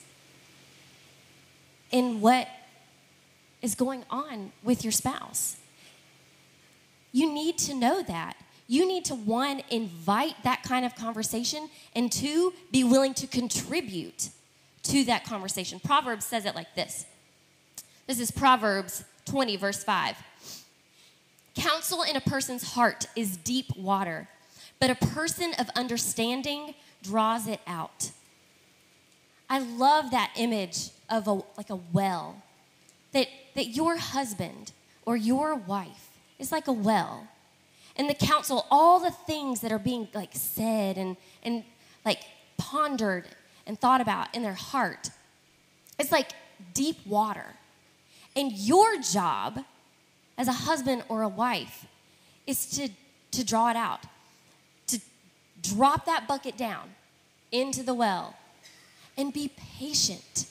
in 1.92 2.22
what 2.22 2.48
is 3.62 3.74
going 3.74 4.04
on 4.10 4.52
with 4.64 4.84
your 4.84 4.92
spouse. 4.92 5.58
You 7.18 7.34
need 7.34 7.58
to 7.60 7.74
know 7.74 8.04
that. 8.04 8.38
You 8.68 8.88
need 8.88 9.06
to, 9.06 9.16
one, 9.16 9.64
invite 9.72 10.36
that 10.44 10.62
kind 10.62 10.86
of 10.86 10.94
conversation, 10.94 11.68
and 11.96 12.12
two, 12.12 12.54
be 12.72 12.84
willing 12.84 13.16
to 13.16 13.26
contribute 13.26 14.30
to 14.84 15.04
that 15.06 15.26
conversation. 15.26 15.80
Proverbs 15.80 16.26
says 16.26 16.46
it 16.46 16.54
like 16.54 16.76
this 16.76 17.08
this 18.06 18.20
is 18.20 18.30
Proverbs 18.30 19.04
20, 19.26 19.56
verse 19.58 19.84
5. 19.84 20.16
Counsel 21.56 22.04
in 22.04 22.16
a 22.16 22.22
person's 22.22 22.74
heart 22.74 23.08
is 23.16 23.36
deep 23.38 23.76
water, 23.76 24.28
but 24.80 24.92
a 24.92 24.96
person 25.08 25.54
of 25.58 25.72
understanding 25.76 26.76
draws 27.02 27.48
it 27.48 27.62
out. 27.66 28.12
I 29.50 29.58
love 29.58 30.12
that 30.12 30.34
image 30.38 30.92
of 31.10 31.28
a, 31.28 31.42
like 31.58 31.72
a 31.72 31.80
well, 31.92 32.44
that, 33.14 33.28
that 33.56 33.70
your 33.70 33.98
husband 33.98 34.72
or 35.04 35.18
your 35.18 35.56
wife 35.56 36.07
is 36.40 36.52
like 36.52 36.68
a 36.68 36.74
well. 36.74 37.28
And 37.96 38.10
the 38.10 38.14
counsel, 38.14 38.66
all 38.70 39.00
the 39.00 39.12
things 39.12 39.62
that 39.62 39.72
are 39.72 39.80
being 39.80 40.08
like 40.14 40.30
said 40.34 40.98
and, 40.98 41.18
and 41.44 41.64
like 42.06 42.22
pondered 42.58 43.26
and 43.66 43.80
thought 43.80 44.02
about 44.02 44.34
in 44.36 44.44
their 44.44 44.54
heart, 44.54 45.10
it's 46.00 46.12
like 46.12 46.32
deep 46.74 46.98
water. 47.06 47.46
And 48.36 48.52
your 48.52 49.00
job 49.02 49.60
as 50.38 50.48
a 50.48 50.54
husband 50.54 51.04
or 51.10 51.24
a 51.24 51.28
wife 51.28 51.86
is 52.46 52.68
to, 52.72 52.90
to 53.32 53.44
draw 53.44 53.70
it 53.70 53.76
out, 53.76 54.02
to 54.88 55.00
drop 55.62 56.06
that 56.06 56.28
bucket 56.28 56.56
down 56.56 56.92
into 57.52 57.82
the 57.82 57.94
well 57.94 58.36
and 59.18 59.34
be 59.34 59.50
patient 59.80 60.46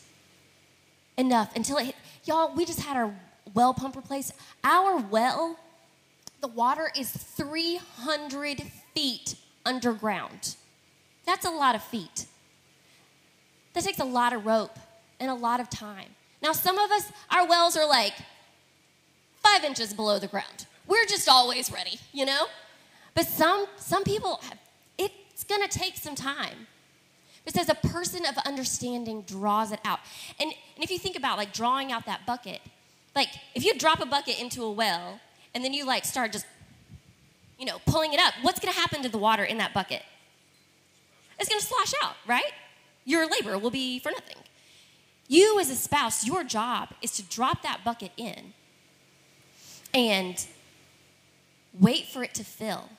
enough 1.16 1.55
until 1.55 1.79
it, 1.79 1.94
y'all, 2.25 2.55
we 2.55 2.64
just 2.64 2.81
had 2.81 2.96
our 2.96 3.14
well 3.55 3.72
pump 3.72 3.94
replaced. 3.94 4.33
Our 4.64 4.99
well, 4.99 5.59
the 6.46 6.52
water 6.52 6.92
is 6.96 7.11
300 7.11 8.62
feet 8.94 9.35
underground. 9.64 10.54
That's 11.24 11.44
a 11.44 11.50
lot 11.50 11.74
of 11.74 11.82
feet. 11.82 12.26
That 13.72 13.82
takes 13.82 13.98
a 13.98 14.04
lot 14.04 14.32
of 14.32 14.46
rope 14.46 14.78
and 15.18 15.28
a 15.28 15.35
lot 15.35 15.59
of 15.59 15.68
time. 15.68 16.11
Now, 16.40 16.52
some 16.52 16.78
of 16.78 16.92
us, 16.92 17.11
our 17.32 17.48
wells 17.48 17.76
are 17.76 17.87
like 17.87 18.12
five 19.42 19.64
inches 19.64 19.92
below 19.92 20.20
the 20.20 20.28
ground. 20.28 20.66
We're 20.87 21.04
just 21.06 21.28
always 21.28 21.72
ready, 21.72 21.98
you 22.12 22.24
know? 22.24 22.46
But 23.14 23.26
some, 23.26 23.66
some 23.76 24.04
people, 24.04 24.38
have, 24.44 24.59
it's 24.98 25.42
gonna 25.42 25.66
take 25.66 25.96
some 25.96 26.14
time. 26.14 26.68
It 27.44 27.54
says 27.54 27.68
a 27.68 27.74
person 27.74 28.24
of 28.24 28.38
understanding 28.46 29.22
draws 29.22 29.72
it 29.72 29.80
out. 29.85 29.98
And, 30.38 30.52
and 30.76 30.85
if 30.85 30.92
you 30.92 30.98
think 31.00 31.16
about 31.16 31.38
like 31.38 31.52
drawing 31.52 31.90
out 31.90 32.06
that 32.06 32.24
bucket, 32.24 32.61
like 33.16 33.30
if 33.56 33.64
you 33.64 33.76
drop 33.76 34.00
a 34.00 34.06
bucket 34.06 34.40
into 34.40 34.62
a 34.62 34.70
well 34.70 35.18
and 35.57 35.64
then 35.64 35.73
you 35.73 35.87
like 35.87 36.05
start 36.05 36.33
just, 36.33 36.45
you 37.59 37.64
know, 37.64 37.79
pulling 37.87 38.12
it 38.12 38.21
up, 38.21 38.35
what's 38.42 38.61
gonna 38.61 38.77
happen 38.77 39.03
to 39.03 39.09
the 39.09 39.16
water 39.16 39.42
in 39.42 39.57
that 39.57 39.73
bucket? 39.73 40.03
It's 41.40 41.49
gonna 41.49 41.62
slosh 41.62 41.95
out, 42.05 42.14
right? 42.27 42.53
Your 43.07 43.27
labor 43.27 43.57
will 43.57 43.71
be 43.71 43.99
for 43.99 44.11
nothing. 44.11 44.37
You, 45.29 45.59
as 45.59 45.71
a 45.71 45.75
spouse, 45.75 46.27
your 46.27 46.45
job 46.45 46.90
is 47.01 47.12
to 47.12 47.23
drop 47.23 47.62
that 47.62 47.81
bucket 47.87 48.12
in 48.19 48.53
and 49.95 50.47
wait 51.81 52.05
for 52.05 52.23
it 52.23 52.35
to 52.35 52.45
fill. 52.45 52.90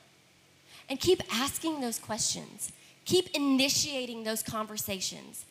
And 0.90 1.00
keep 1.00 1.22
asking 1.32 1.82
those 1.82 2.00
questions, 2.00 2.72
keep 3.06 3.30
initiating 3.36 4.24
those 4.24 4.42
conversations. 4.42 5.46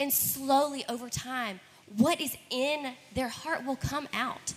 And 0.00 0.12
slowly 0.12 0.84
over 0.88 1.08
time, 1.08 1.60
what 1.96 2.20
is 2.20 2.36
in 2.50 2.94
their 3.14 3.28
heart 3.28 3.64
will 3.64 3.76
come 3.76 4.08
out. 4.12 4.54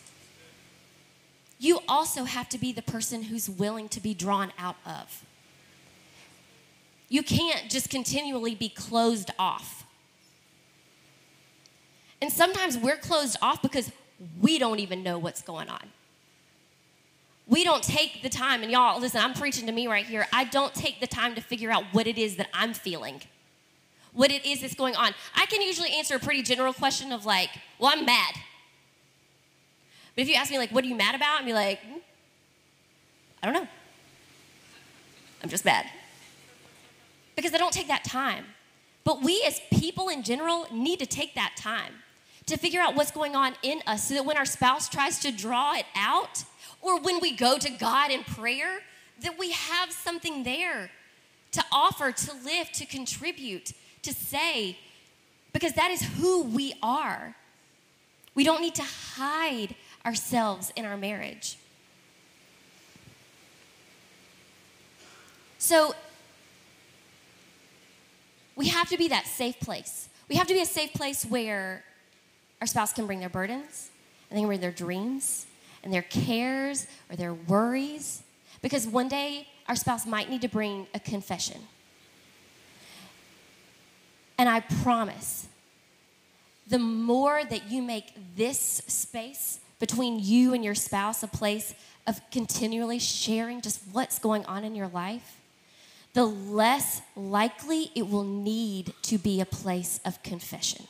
You 1.61 1.79
also 1.87 2.23
have 2.23 2.49
to 2.49 2.57
be 2.57 2.71
the 2.71 2.81
person 2.81 3.21
who's 3.21 3.47
willing 3.47 3.87
to 3.89 4.01
be 4.01 4.15
drawn 4.15 4.51
out 4.57 4.77
of. 4.83 5.23
You 7.07 7.21
can't 7.21 7.69
just 7.69 7.87
continually 7.87 8.55
be 8.55 8.67
closed 8.67 9.29
off. 9.37 9.85
And 12.19 12.31
sometimes 12.31 12.79
we're 12.79 12.97
closed 12.97 13.37
off 13.43 13.61
because 13.61 13.91
we 14.41 14.57
don't 14.57 14.79
even 14.79 15.03
know 15.03 15.19
what's 15.19 15.43
going 15.43 15.69
on. 15.69 15.87
We 17.47 17.63
don't 17.63 17.83
take 17.83 18.23
the 18.23 18.29
time, 18.29 18.63
and 18.63 18.71
y'all, 18.71 18.99
listen, 18.99 19.21
I'm 19.21 19.33
preaching 19.35 19.67
to 19.67 19.71
me 19.71 19.85
right 19.85 20.05
here. 20.05 20.25
I 20.33 20.45
don't 20.45 20.73
take 20.73 20.99
the 20.99 21.05
time 21.05 21.35
to 21.35 21.41
figure 21.41 21.69
out 21.69 21.83
what 21.91 22.07
it 22.07 22.17
is 22.17 22.37
that 22.37 22.49
I'm 22.55 22.73
feeling, 22.73 23.21
what 24.13 24.31
it 24.31 24.45
is 24.47 24.61
that's 24.61 24.73
going 24.73 24.95
on. 24.95 25.13
I 25.35 25.45
can 25.45 25.61
usually 25.61 25.91
answer 25.91 26.15
a 26.15 26.19
pretty 26.19 26.41
general 26.41 26.73
question 26.73 27.11
of, 27.11 27.23
like, 27.23 27.51
well, 27.77 27.91
I'm 27.93 28.03
mad. 28.03 28.33
But 30.21 30.27
if 30.27 30.35
you 30.35 30.35
ask 30.39 30.51
me, 30.51 30.59
like, 30.59 30.69
what 30.69 30.83
are 30.83 30.87
you 30.87 30.93
mad 30.93 31.15
about? 31.15 31.39
I'd 31.39 31.47
be 31.47 31.53
like, 31.53 31.79
hmm, 31.79 31.97
I 33.41 33.47
don't 33.47 33.55
know. 33.55 33.67
I'm 35.41 35.49
just 35.49 35.65
mad. 35.65 35.87
Because 37.35 37.55
I 37.55 37.57
don't 37.57 37.73
take 37.73 37.87
that 37.87 38.03
time. 38.03 38.45
But 39.03 39.23
we 39.23 39.43
as 39.47 39.59
people 39.73 40.09
in 40.09 40.21
general 40.21 40.67
need 40.71 40.99
to 40.99 41.07
take 41.07 41.33
that 41.33 41.53
time 41.57 41.93
to 42.45 42.55
figure 42.55 42.79
out 42.79 42.93
what's 42.93 43.09
going 43.09 43.35
on 43.35 43.55
in 43.63 43.81
us 43.87 44.09
so 44.09 44.13
that 44.13 44.23
when 44.23 44.37
our 44.37 44.45
spouse 44.45 44.87
tries 44.87 45.17
to 45.21 45.31
draw 45.31 45.73
it 45.73 45.85
out 45.95 46.43
or 46.83 46.99
when 46.99 47.19
we 47.19 47.35
go 47.35 47.57
to 47.57 47.71
God 47.71 48.11
in 48.11 48.23
prayer, 48.23 48.81
that 49.21 49.39
we 49.39 49.49
have 49.49 49.91
something 49.91 50.43
there 50.43 50.91
to 51.53 51.65
offer, 51.71 52.11
to 52.11 52.33
lift, 52.45 52.75
to 52.75 52.85
contribute, 52.85 53.73
to 54.03 54.13
say, 54.13 54.77
because 55.51 55.73
that 55.73 55.89
is 55.89 56.03
who 56.03 56.43
we 56.43 56.75
are. 56.83 57.35
We 58.35 58.43
don't 58.43 58.61
need 58.61 58.75
to 58.75 58.83
hide 58.83 59.75
ourselves 60.05 60.71
in 60.75 60.85
our 60.85 60.97
marriage. 60.97 61.57
So, 65.57 65.93
we 68.55 68.67
have 68.67 68.89
to 68.89 68.97
be 68.97 69.07
that 69.07 69.27
safe 69.27 69.59
place. 69.59 70.09
We 70.27 70.35
have 70.35 70.47
to 70.47 70.53
be 70.53 70.61
a 70.61 70.65
safe 70.65 70.93
place 70.93 71.23
where 71.25 71.83
our 72.59 72.67
spouse 72.67 72.93
can 72.93 73.05
bring 73.05 73.19
their 73.19 73.29
burdens, 73.29 73.89
and 74.29 74.37
they 74.37 74.41
can 74.41 74.47
bring 74.47 74.59
their 74.59 74.71
dreams, 74.71 75.45
and 75.83 75.93
their 75.93 76.03
cares, 76.03 76.87
or 77.09 77.15
their 77.15 77.33
worries, 77.33 78.23
because 78.61 78.87
one 78.87 79.07
day 79.07 79.47
our 79.67 79.75
spouse 79.75 80.05
might 80.05 80.29
need 80.29 80.41
to 80.41 80.47
bring 80.47 80.87
a 80.93 80.99
confession. 80.99 81.61
And 84.37 84.49
I 84.49 84.59
promise, 84.59 85.47
the 86.67 86.79
more 86.79 87.43
that 87.43 87.69
you 87.69 87.81
make 87.81 88.13
this 88.35 88.59
space 88.87 89.59
between 89.81 90.19
you 90.19 90.53
and 90.53 90.63
your 90.63 90.75
spouse 90.75 91.23
a 91.23 91.27
place 91.27 91.73
of 92.05 92.21
continually 92.29 92.99
sharing 92.99 93.61
just 93.61 93.81
what's 93.91 94.19
going 94.19 94.45
on 94.45 94.63
in 94.63 94.75
your 94.75 94.87
life, 94.87 95.39
the 96.13 96.23
less 96.23 97.01
likely 97.15 97.89
it 97.95 98.07
will 98.07 98.23
need 98.23 98.93
to 99.01 99.17
be 99.17 99.41
a 99.41 99.45
place 99.45 99.99
of 100.05 100.21
confession. 100.21 100.85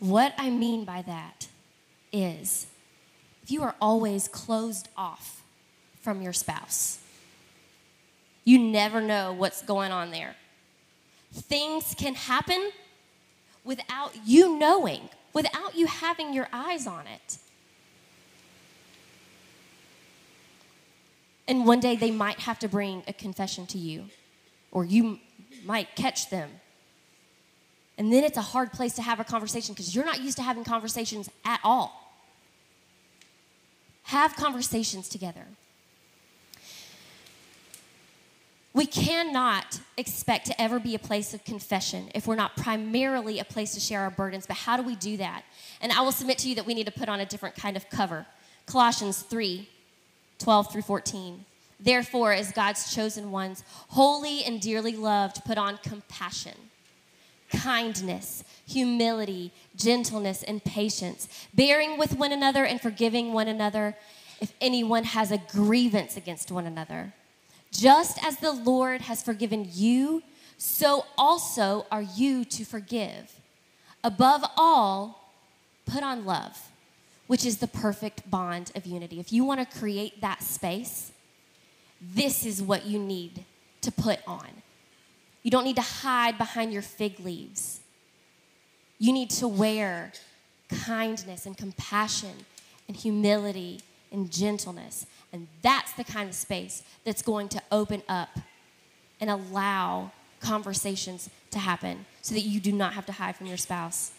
What 0.00 0.34
I 0.36 0.50
mean 0.50 0.84
by 0.84 1.02
that 1.02 1.46
is 2.12 2.66
if 3.44 3.50
you 3.52 3.62
are 3.62 3.76
always 3.80 4.26
closed 4.26 4.88
off 4.96 5.44
from 6.00 6.20
your 6.20 6.32
spouse, 6.32 6.98
you 8.44 8.58
never 8.58 9.00
know 9.00 9.32
what's 9.32 9.62
going 9.62 9.92
on 9.92 10.10
there. 10.10 10.34
Things 11.34 11.94
can 11.98 12.14
happen 12.14 12.70
without 13.64 14.12
you 14.24 14.56
knowing, 14.58 15.08
without 15.32 15.74
you 15.74 15.86
having 15.86 16.32
your 16.32 16.48
eyes 16.52 16.86
on 16.86 17.06
it. 17.06 17.38
And 21.48 21.66
one 21.66 21.80
day 21.80 21.96
they 21.96 22.10
might 22.10 22.40
have 22.40 22.58
to 22.60 22.68
bring 22.68 23.02
a 23.08 23.12
confession 23.12 23.66
to 23.68 23.78
you, 23.78 24.06
or 24.70 24.84
you 24.84 25.18
might 25.64 25.94
catch 25.96 26.30
them 26.30 26.50
And 27.96 28.12
then 28.12 28.24
it's 28.24 28.36
a 28.36 28.42
hard 28.42 28.72
place 28.72 28.94
to 28.94 29.02
have 29.02 29.20
a 29.20 29.24
conversation 29.24 29.74
because 29.74 29.94
you're 29.94 30.04
not 30.04 30.20
used 30.20 30.36
to 30.38 30.42
having 30.42 30.64
conversations 30.64 31.30
at 31.44 31.60
all. 31.62 32.12
Have 34.04 34.34
conversations 34.36 35.08
together. 35.08 35.46
We 38.74 38.86
cannot 38.86 39.80
expect 39.96 40.46
to 40.46 40.60
ever 40.60 40.80
be 40.80 40.96
a 40.96 40.98
place 40.98 41.32
of 41.32 41.44
confession 41.44 42.10
if 42.12 42.26
we're 42.26 42.34
not 42.34 42.56
primarily 42.56 43.38
a 43.38 43.44
place 43.44 43.72
to 43.74 43.80
share 43.80 44.00
our 44.00 44.10
burdens. 44.10 44.46
But 44.46 44.56
how 44.56 44.76
do 44.76 44.82
we 44.82 44.96
do 44.96 45.16
that? 45.18 45.44
And 45.80 45.92
I 45.92 46.00
will 46.00 46.10
submit 46.10 46.38
to 46.38 46.48
you 46.48 46.56
that 46.56 46.66
we 46.66 46.74
need 46.74 46.86
to 46.86 46.92
put 46.92 47.08
on 47.08 47.20
a 47.20 47.24
different 47.24 47.54
kind 47.54 47.76
of 47.76 47.88
cover. 47.88 48.26
Colossians 48.66 49.22
3 49.22 49.68
12 50.40 50.72
through 50.72 50.82
14. 50.82 51.44
Therefore, 51.78 52.32
as 52.32 52.50
God's 52.50 52.92
chosen 52.92 53.30
ones, 53.30 53.62
holy 53.90 54.42
and 54.42 54.60
dearly 54.60 54.96
loved, 54.96 55.44
put 55.44 55.56
on 55.56 55.78
compassion, 55.78 56.56
kindness, 57.50 58.42
humility, 58.66 59.52
gentleness, 59.76 60.42
and 60.42 60.62
patience, 60.64 61.28
bearing 61.54 61.96
with 61.96 62.16
one 62.16 62.32
another 62.32 62.64
and 62.64 62.80
forgiving 62.80 63.32
one 63.32 63.46
another 63.46 63.96
if 64.40 64.52
anyone 64.60 65.04
has 65.04 65.30
a 65.30 65.38
grievance 65.38 66.16
against 66.16 66.50
one 66.50 66.66
another. 66.66 67.12
Just 67.74 68.24
as 68.24 68.38
the 68.38 68.52
Lord 68.52 69.02
has 69.02 69.22
forgiven 69.22 69.68
you, 69.72 70.22
so 70.56 71.04
also 71.18 71.86
are 71.90 72.02
you 72.02 72.44
to 72.46 72.64
forgive. 72.64 73.40
Above 74.04 74.44
all, 74.56 75.32
put 75.84 76.02
on 76.02 76.24
love, 76.24 76.70
which 77.26 77.44
is 77.44 77.58
the 77.58 77.66
perfect 77.66 78.30
bond 78.30 78.70
of 78.76 78.86
unity. 78.86 79.18
If 79.18 79.32
you 79.32 79.44
want 79.44 79.60
to 79.60 79.78
create 79.78 80.20
that 80.20 80.42
space, 80.42 81.10
this 82.00 82.46
is 82.46 82.62
what 82.62 82.86
you 82.86 82.98
need 82.98 83.44
to 83.80 83.90
put 83.90 84.20
on. 84.26 84.48
You 85.42 85.50
don't 85.50 85.64
need 85.64 85.76
to 85.76 85.82
hide 85.82 86.38
behind 86.38 86.72
your 86.72 86.82
fig 86.82 87.18
leaves. 87.20 87.80
You 88.98 89.12
need 89.12 89.30
to 89.30 89.48
wear 89.48 90.12
kindness 90.68 91.44
and 91.44 91.56
compassion 91.56 92.46
and 92.86 92.96
humility 92.96 93.80
and 94.12 94.30
gentleness. 94.30 95.06
And 95.34 95.48
that's 95.62 95.92
the 95.94 96.04
kind 96.04 96.28
of 96.28 96.34
space 96.36 96.84
that's 97.04 97.20
going 97.20 97.48
to 97.48 97.62
open 97.72 98.04
up 98.08 98.38
and 99.20 99.28
allow 99.28 100.12
conversations 100.38 101.28
to 101.50 101.58
happen 101.58 102.06
so 102.22 102.36
that 102.36 102.42
you 102.42 102.60
do 102.60 102.70
not 102.70 102.92
have 102.92 103.04
to 103.06 103.12
hide 103.12 103.34
from 103.34 103.48
your 103.48 103.56
spouse. 103.56 104.12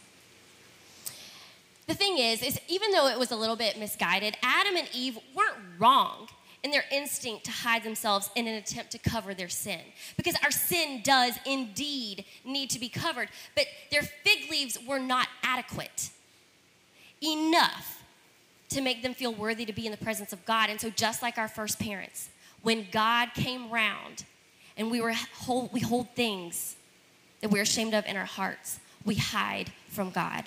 The 1.88 1.93
thing 1.93 2.17
is, 2.17 2.43
is 2.43 2.60
even 2.67 2.91
though 2.91 3.08
it 3.08 3.17
was 3.17 3.32
a 3.32 3.38
little 3.38 3.56
bit 3.56 3.80
misguided, 3.80 4.36
Adam 4.43 4.75
and 4.75 4.89
Eve 4.93 5.17
weren't 5.34 5.56
wrong 5.80 6.28
in 6.63 6.71
their 6.71 6.84
instinct 6.91 7.45
to 7.45 7.51
hide 7.51 7.84
themselves 7.84 8.30
in 8.36 8.45
an 8.45 8.56
attempt 8.56 8.91
to 8.91 8.97
cover 8.97 9.34
their 9.34 9.47
sin. 9.47 9.80
Because 10.17 10.36
our 10.43 10.51
sin 10.51 10.99
does 11.01 11.36
indeed 11.45 12.25
need 12.43 12.69
to 12.71 12.80
be 12.80 12.89
covered, 12.89 13.30
but 13.56 13.67
their 13.89 14.01
fig 14.01 14.51
leaves 14.51 14.78
were 14.86 14.99
not 14.99 15.30
adequate 15.43 16.10
enough 17.23 17.94
to 18.69 18.82
make 18.82 19.04
them 19.04 19.13
feel 19.13 19.34
worthy 19.34 19.65
to 19.65 19.73
be 19.73 19.86
in 19.86 19.91
the 19.91 19.97
presence 19.97 20.34
of 20.34 20.45
God. 20.45 20.69
And 20.69 20.80
so, 20.80 20.89
just 20.89 21.21
like 21.21 21.38
our 21.38 21.47
first 21.47 21.80
parents, 21.80 22.30
when 22.62 22.88
God 22.91 23.30
came 23.34 23.69
round 23.69 24.25
and 24.78 24.89
we, 24.89 25.01
were 25.01 25.13
hold, 25.13 25.71
we 25.71 25.80
hold 25.80 26.10
things 26.15 26.75
that 27.41 27.51
we're 27.51 27.62
ashamed 27.62 27.93
of 27.93 28.06
in 28.06 28.17
our 28.17 28.25
hearts, 28.25 28.80
we 29.06 29.15
hide 29.15 29.71
from 29.88 30.10
God. 30.10 30.45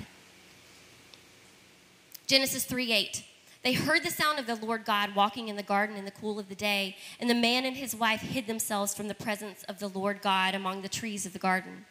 Genesis 2.26 2.64
3 2.64 2.92
8. 2.92 3.24
They 3.62 3.72
heard 3.72 4.04
the 4.04 4.10
sound 4.10 4.38
of 4.38 4.46
the 4.46 4.54
Lord 4.54 4.84
God 4.84 5.14
walking 5.14 5.48
in 5.48 5.56
the 5.56 5.62
garden 5.62 5.96
in 5.96 6.04
the 6.04 6.10
cool 6.10 6.38
of 6.38 6.48
the 6.48 6.54
day, 6.54 6.96
and 7.18 7.28
the 7.28 7.34
man 7.34 7.64
and 7.64 7.76
his 7.76 7.94
wife 7.94 8.20
hid 8.20 8.46
themselves 8.46 8.94
from 8.94 9.08
the 9.08 9.14
presence 9.14 9.64
of 9.64 9.78
the 9.78 9.88
Lord 9.88 10.22
God 10.22 10.54
among 10.54 10.82
the 10.82 10.88
trees 10.88 11.26
of 11.26 11.32
the 11.32 11.38
garden. 11.38 11.84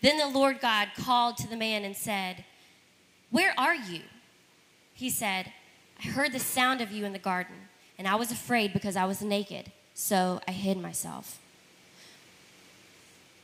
Then 0.00 0.18
the 0.18 0.28
Lord 0.28 0.60
God 0.60 0.88
called 0.96 1.36
to 1.38 1.48
the 1.48 1.56
man 1.56 1.84
and 1.84 1.96
said, 1.96 2.44
Where 3.30 3.54
are 3.58 3.74
you? 3.74 4.00
He 4.94 5.10
said, 5.10 5.52
I 6.02 6.08
heard 6.08 6.32
the 6.32 6.40
sound 6.40 6.80
of 6.80 6.90
you 6.90 7.04
in 7.04 7.12
the 7.12 7.18
garden, 7.18 7.54
and 7.96 8.08
I 8.08 8.16
was 8.16 8.32
afraid 8.32 8.72
because 8.72 8.96
I 8.96 9.04
was 9.04 9.22
naked, 9.22 9.70
so 9.94 10.40
I 10.48 10.50
hid 10.50 10.76
myself. 10.78 11.38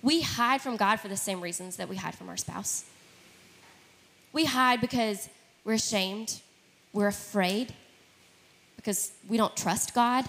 We 0.02 0.22
hide 0.22 0.60
from 0.60 0.76
God 0.76 0.98
for 0.98 1.08
the 1.08 1.16
same 1.16 1.40
reasons 1.40 1.76
that 1.76 1.88
we 1.88 1.96
hide 1.96 2.16
from 2.16 2.28
our 2.28 2.36
spouse. 2.36 2.84
We 4.32 4.44
hide 4.44 4.80
because 4.80 5.28
we're 5.64 5.74
ashamed, 5.74 6.40
we're 6.92 7.06
afraid, 7.06 7.74
because 8.76 9.12
we 9.28 9.36
don't 9.36 9.56
trust 9.56 9.94
God, 9.94 10.24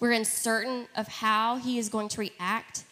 we're 0.00 0.12
uncertain 0.12 0.88
of 0.96 1.06
how 1.06 1.56
He 1.56 1.78
is 1.78 1.88
going 1.88 2.08
to 2.08 2.20
react. 2.20 2.84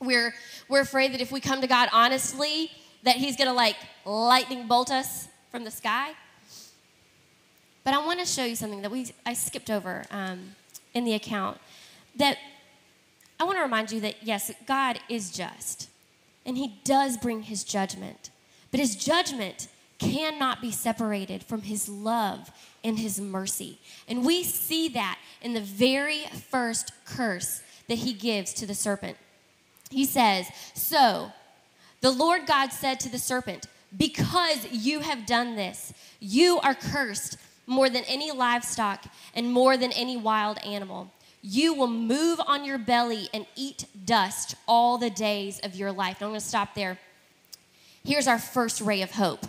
We're, 0.00 0.34
we're 0.68 0.80
afraid 0.80 1.14
that 1.14 1.20
if 1.22 1.32
we 1.32 1.40
come 1.40 1.62
to 1.62 1.66
God 1.66 1.88
honestly, 1.92 2.70
that 3.04 3.16
He's 3.16 3.36
gonna 3.36 3.54
like 3.54 3.76
lightning 4.04 4.68
bolt 4.68 4.90
us 4.90 5.28
from 5.50 5.64
the 5.64 5.70
sky. 5.70 6.12
But 7.84 7.94
I 7.94 8.04
want 8.04 8.20
to 8.20 8.26
show 8.26 8.44
you 8.44 8.56
something 8.56 8.82
that 8.82 8.90
we 8.90 9.12
I 9.24 9.32
skipped 9.32 9.70
over 9.70 10.04
um, 10.10 10.56
in 10.94 11.04
the 11.04 11.14
account. 11.14 11.58
That 12.16 12.38
I 13.38 13.44
want 13.44 13.58
to 13.58 13.62
remind 13.62 13.90
you 13.90 14.00
that 14.00 14.16
yes, 14.22 14.50
God 14.66 15.00
is 15.08 15.30
just, 15.30 15.88
and 16.44 16.56
He 16.56 16.80
does 16.84 17.16
bring 17.16 17.42
His 17.42 17.64
judgment, 17.64 18.30
but 18.70 18.80
His 18.80 18.96
judgment 18.96 19.68
cannot 19.98 20.60
be 20.60 20.70
separated 20.70 21.42
from 21.42 21.62
His 21.62 21.88
love 21.88 22.50
and 22.84 22.98
His 22.98 23.20
mercy, 23.20 23.78
and 24.08 24.24
we 24.24 24.42
see 24.42 24.88
that 24.88 25.18
in 25.40 25.54
the 25.54 25.60
very 25.60 26.24
first 26.50 26.92
curse 27.04 27.62
that 27.88 27.98
He 27.98 28.12
gives 28.12 28.52
to 28.54 28.66
the 28.66 28.74
serpent. 28.74 29.16
He 29.90 30.04
says, 30.04 30.48
"So." 30.74 31.32
The 32.00 32.10
Lord 32.10 32.46
God 32.46 32.72
said 32.72 32.98
to 33.00 33.10
the 33.10 33.18
serpent, 33.18 33.66
Because 33.94 34.66
you 34.72 35.00
have 35.00 35.26
done 35.26 35.56
this, 35.56 35.92
you 36.18 36.58
are 36.60 36.74
cursed 36.74 37.36
more 37.70 37.88
than 37.88 38.02
any 38.08 38.32
livestock 38.32 39.04
and 39.34 39.52
more 39.52 39.76
than 39.76 39.92
any 39.92 40.16
wild 40.16 40.58
animal. 40.58 41.12
You 41.40 41.72
will 41.72 41.86
move 41.86 42.40
on 42.46 42.64
your 42.64 42.78
belly 42.78 43.28
and 43.32 43.46
eat 43.54 43.86
dust 44.04 44.56
all 44.66 44.98
the 44.98 45.08
days 45.08 45.60
of 45.60 45.76
your 45.76 45.92
life. 45.92 46.16
And 46.18 46.26
I'm 46.26 46.30
going 46.30 46.40
to 46.40 46.46
stop 46.46 46.74
there. 46.74 46.98
Here's 48.04 48.26
our 48.26 48.38
first 48.38 48.80
ray 48.80 49.02
of 49.02 49.12
hope 49.12 49.46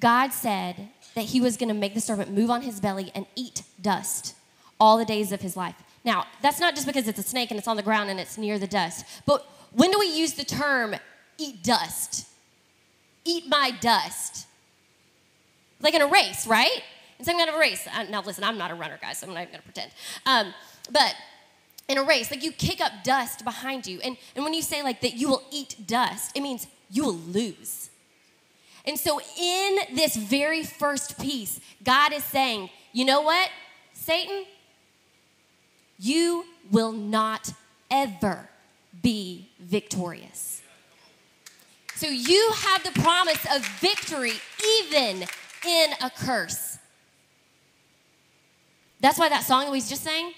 God 0.00 0.32
said 0.32 0.88
that 1.14 1.26
He 1.26 1.40
was 1.40 1.56
going 1.56 1.68
to 1.68 1.74
make 1.74 1.94
the 1.94 2.00
serpent 2.00 2.32
move 2.32 2.50
on 2.50 2.62
his 2.62 2.80
belly 2.80 3.12
and 3.14 3.26
eat 3.36 3.62
dust 3.80 4.34
all 4.80 4.96
the 4.96 5.04
days 5.04 5.30
of 5.30 5.40
his 5.40 5.56
life. 5.56 5.74
Now, 6.04 6.26
that's 6.40 6.60
not 6.60 6.74
just 6.74 6.86
because 6.86 7.06
it's 7.08 7.18
a 7.18 7.24
snake 7.24 7.50
and 7.50 7.58
it's 7.58 7.68
on 7.68 7.76
the 7.76 7.82
ground 7.82 8.08
and 8.08 8.18
it's 8.18 8.38
near 8.38 8.58
the 8.58 8.66
dust, 8.66 9.04
but 9.26 9.44
when 9.72 9.90
do 9.90 9.98
we 9.98 10.06
use 10.06 10.34
the 10.34 10.44
term 10.44 10.94
eat 11.36 11.62
dust? 11.62 12.28
Eat 13.28 13.44
my 13.48 13.70
dust. 13.80 14.46
Like 15.80 15.94
in 15.94 16.02
a 16.02 16.06
race, 16.06 16.46
right? 16.46 16.82
In 17.18 17.24
some 17.24 17.36
kind 17.36 17.48
of 17.48 17.56
a 17.56 17.58
race. 17.58 17.86
Uh, 17.92 18.04
now, 18.04 18.22
listen, 18.22 18.42
I'm 18.44 18.58
not 18.58 18.70
a 18.70 18.74
runner, 18.74 18.98
guys, 19.00 19.18
so 19.18 19.26
I'm 19.26 19.34
not 19.34 19.42
even 19.42 19.52
gonna 19.52 19.62
pretend. 19.62 19.90
Um, 20.26 20.54
but 20.90 21.14
in 21.88 21.98
a 21.98 22.04
race, 22.04 22.30
like 22.30 22.42
you 22.42 22.52
kick 22.52 22.80
up 22.80 22.92
dust 23.04 23.44
behind 23.44 23.86
you. 23.86 24.00
And, 24.02 24.16
and 24.34 24.44
when 24.44 24.54
you 24.54 24.62
say 24.62 24.82
like 24.82 25.00
that 25.02 25.14
you 25.14 25.28
will 25.28 25.42
eat 25.50 25.76
dust, 25.86 26.36
it 26.36 26.40
means 26.40 26.66
you 26.90 27.04
will 27.04 27.14
lose. 27.14 27.90
And 28.86 28.98
so 28.98 29.20
in 29.20 29.78
this 29.94 30.16
very 30.16 30.62
first 30.62 31.20
piece, 31.20 31.60
God 31.84 32.12
is 32.12 32.24
saying, 32.24 32.70
you 32.92 33.04
know 33.04 33.20
what, 33.20 33.50
Satan? 33.92 34.44
You 35.98 36.44
will 36.70 36.92
not 36.92 37.52
ever 37.90 38.48
be 39.02 39.50
victorious. 39.60 40.57
So 41.98 42.06
you 42.06 42.52
have 42.54 42.84
the 42.84 43.00
promise 43.00 43.44
of 43.52 43.66
victory 43.80 44.34
even 44.84 45.24
in 45.66 45.90
a 46.00 46.08
curse. 46.08 46.78
That's 49.00 49.18
why 49.18 49.28
that 49.28 49.42
song 49.42 49.64
that 49.64 49.72
we 49.72 49.80
just 49.80 50.04
sang 50.04 50.32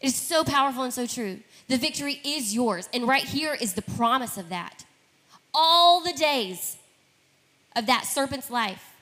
is 0.00 0.16
so 0.16 0.42
powerful 0.42 0.82
and 0.82 0.92
so 0.92 1.06
true. 1.06 1.38
The 1.68 1.76
victory 1.76 2.20
is 2.24 2.52
yours. 2.52 2.88
And 2.92 3.06
right 3.06 3.22
here 3.22 3.54
is 3.54 3.74
the 3.74 3.82
promise 3.82 4.36
of 4.36 4.48
that. 4.48 4.84
All 5.54 6.02
the 6.02 6.12
days 6.12 6.76
of 7.76 7.86
that 7.86 8.06
serpent's 8.06 8.50
life, 8.50 8.96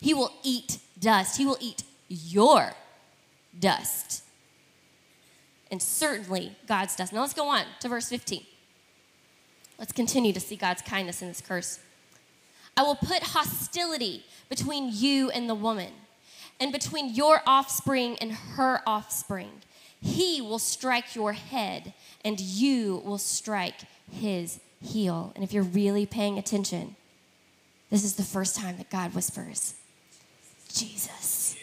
he 0.00 0.14
will 0.14 0.32
eat 0.42 0.78
dust. 0.98 1.36
He 1.36 1.44
will 1.44 1.58
eat 1.60 1.82
your 2.08 2.72
dust. 3.60 4.24
And 5.70 5.82
certainly 5.82 6.56
God's 6.66 6.96
dust. 6.96 7.12
Now 7.12 7.20
let's 7.20 7.34
go 7.34 7.48
on 7.48 7.64
to 7.80 7.90
verse 7.90 8.08
15. 8.08 8.46
Let's 9.82 9.90
continue 9.90 10.32
to 10.32 10.38
see 10.38 10.54
God's 10.54 10.80
kindness 10.80 11.22
in 11.22 11.28
this 11.28 11.40
curse. 11.40 11.80
I 12.76 12.84
will 12.84 12.94
put 12.94 13.20
hostility 13.20 14.24
between 14.48 14.90
you 14.92 15.28
and 15.30 15.50
the 15.50 15.56
woman, 15.56 15.90
and 16.60 16.70
between 16.70 17.12
your 17.12 17.40
offspring 17.48 18.16
and 18.20 18.30
her 18.30 18.80
offspring. 18.86 19.50
He 20.00 20.40
will 20.40 20.60
strike 20.60 21.16
your 21.16 21.32
head, 21.32 21.94
and 22.24 22.38
you 22.38 23.02
will 23.04 23.18
strike 23.18 23.80
his 24.08 24.60
heel. 24.80 25.32
And 25.34 25.42
if 25.42 25.52
you're 25.52 25.64
really 25.64 26.06
paying 26.06 26.38
attention, 26.38 26.94
this 27.90 28.04
is 28.04 28.14
the 28.14 28.22
first 28.22 28.54
time 28.54 28.76
that 28.76 28.88
God 28.88 29.16
whispers, 29.16 29.74
Jesus. 30.72 31.56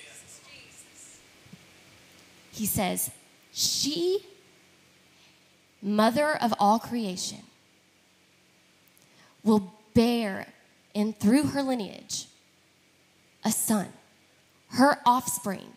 He 2.52 2.66
says, 2.66 3.12
She 3.54 4.26
mother 5.82 6.36
of 6.36 6.54
all 6.60 6.80
creation, 6.80 7.44
will 9.44 9.74
bear 9.94 10.48
in 10.94 11.14
through 11.14 11.44
her 11.44 11.62
lineage 11.62 12.28
a 13.44 13.52
son, 13.52 13.88
her 14.72 15.00
offspring, 15.06 15.68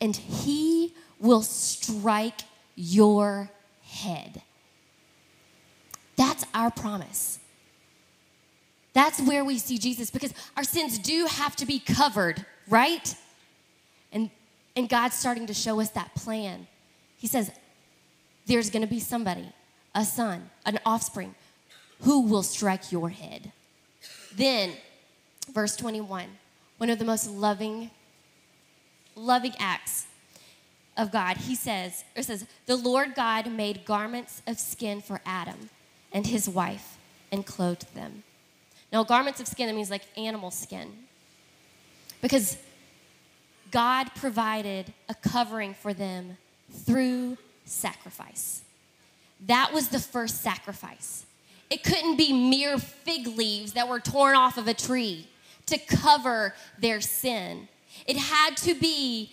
and 0.00 0.14
he 0.14 0.94
will 1.18 1.42
strike 1.42 2.42
your 2.74 3.50
head. 3.82 4.42
That's 6.16 6.44
our 6.54 6.70
promise. 6.70 7.38
That's 8.92 9.20
where 9.20 9.44
we 9.44 9.58
see 9.58 9.78
Jesus 9.78 10.10
because 10.10 10.32
our 10.56 10.64
sins 10.64 10.98
do 10.98 11.26
have 11.26 11.54
to 11.56 11.66
be 11.66 11.78
covered, 11.78 12.44
right? 12.68 13.14
And, 14.12 14.30
and 14.74 14.88
God's 14.88 15.16
starting 15.16 15.46
to 15.46 15.54
show 15.54 15.80
us 15.80 15.90
that 15.90 16.14
plan. 16.14 16.66
He 17.18 17.26
says, 17.26 17.50
There's 18.46 18.70
going 18.70 18.82
to 18.82 18.88
be 18.88 19.00
somebody, 19.00 19.52
a 19.94 20.04
son, 20.04 20.48
an 20.64 20.78
offspring, 20.86 21.34
who 22.02 22.22
will 22.22 22.42
strike 22.42 22.92
your 22.92 23.10
head. 23.10 23.52
Then, 24.34 24.72
verse 25.52 25.76
21, 25.76 26.26
one 26.78 26.90
of 26.90 26.98
the 26.98 27.04
most 27.04 27.30
loving, 27.30 27.90
loving 29.14 29.54
acts 29.58 30.06
of 30.96 31.10
God, 31.12 31.36
he 31.36 31.54
says, 31.54 32.04
it 32.14 32.24
says, 32.24 32.46
the 32.66 32.76
Lord 32.76 33.14
God 33.14 33.50
made 33.50 33.84
garments 33.84 34.42
of 34.46 34.58
skin 34.58 35.00
for 35.00 35.20
Adam 35.24 35.70
and 36.12 36.26
his 36.26 36.48
wife 36.48 36.96
and 37.32 37.44
clothed 37.44 37.94
them. 37.94 38.22
Now, 38.92 39.04
garments 39.04 39.40
of 39.40 39.46
skin, 39.46 39.66
that 39.66 39.74
means 39.74 39.90
like 39.90 40.02
animal 40.16 40.50
skin. 40.50 40.92
Because 42.22 42.56
God 43.70 44.14
provided 44.14 44.92
a 45.08 45.14
covering 45.14 45.74
for 45.74 45.92
them 45.92 46.38
through 46.70 47.36
sacrifice. 47.64 48.62
That 49.46 49.72
was 49.72 49.88
the 49.88 49.98
first 49.98 50.42
sacrifice. 50.42 51.26
It 51.68 51.82
couldn't 51.82 52.16
be 52.16 52.32
mere 52.32 52.78
fig 52.78 53.26
leaves 53.26 53.72
that 53.72 53.88
were 53.88 54.00
torn 54.00 54.36
off 54.36 54.56
of 54.56 54.68
a 54.68 54.74
tree 54.74 55.28
to 55.66 55.78
cover 55.78 56.54
their 56.78 57.00
sin. 57.00 57.68
It 58.06 58.16
had 58.16 58.56
to 58.58 58.74
be 58.74 59.32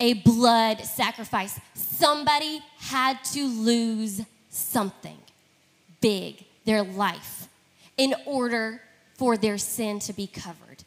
a 0.00 0.14
blood 0.14 0.80
sacrifice. 0.80 1.60
Somebody 1.74 2.60
had 2.78 3.22
to 3.32 3.46
lose 3.46 4.22
something 4.50 5.18
big, 6.00 6.44
their 6.64 6.82
life, 6.82 7.48
in 7.96 8.14
order 8.26 8.82
for 9.14 9.36
their 9.36 9.58
sin 9.58 10.00
to 10.00 10.12
be 10.12 10.26
covered. 10.26 10.82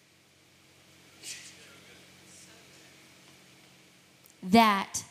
That 4.44 5.04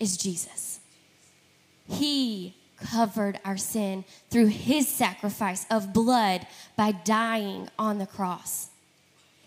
is 0.00 0.16
Jesus. 0.16 0.80
He 1.88 2.54
covered 2.76 3.40
our 3.44 3.56
sin 3.56 4.04
through 4.30 4.46
his 4.46 4.88
sacrifice 4.88 5.66
of 5.70 5.92
blood 5.92 6.46
by 6.76 6.92
dying 6.92 7.68
on 7.78 7.98
the 7.98 8.06
cross. 8.06 8.68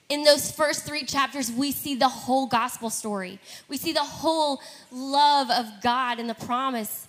In 0.09 0.23
those 0.23 0.49
first 0.49 0.85
three 0.85 1.03
chapters, 1.03 1.51
we 1.51 1.71
see 1.71 1.95
the 1.95 2.07
whole 2.07 2.47
gospel 2.47 2.89
story. 2.89 3.39
We 3.67 3.77
see 3.77 3.93
the 3.93 3.99
whole 4.03 4.59
love 4.91 5.51
of 5.51 5.67
God 5.83 6.19
and 6.19 6.27
the 6.27 6.33
promise 6.33 7.07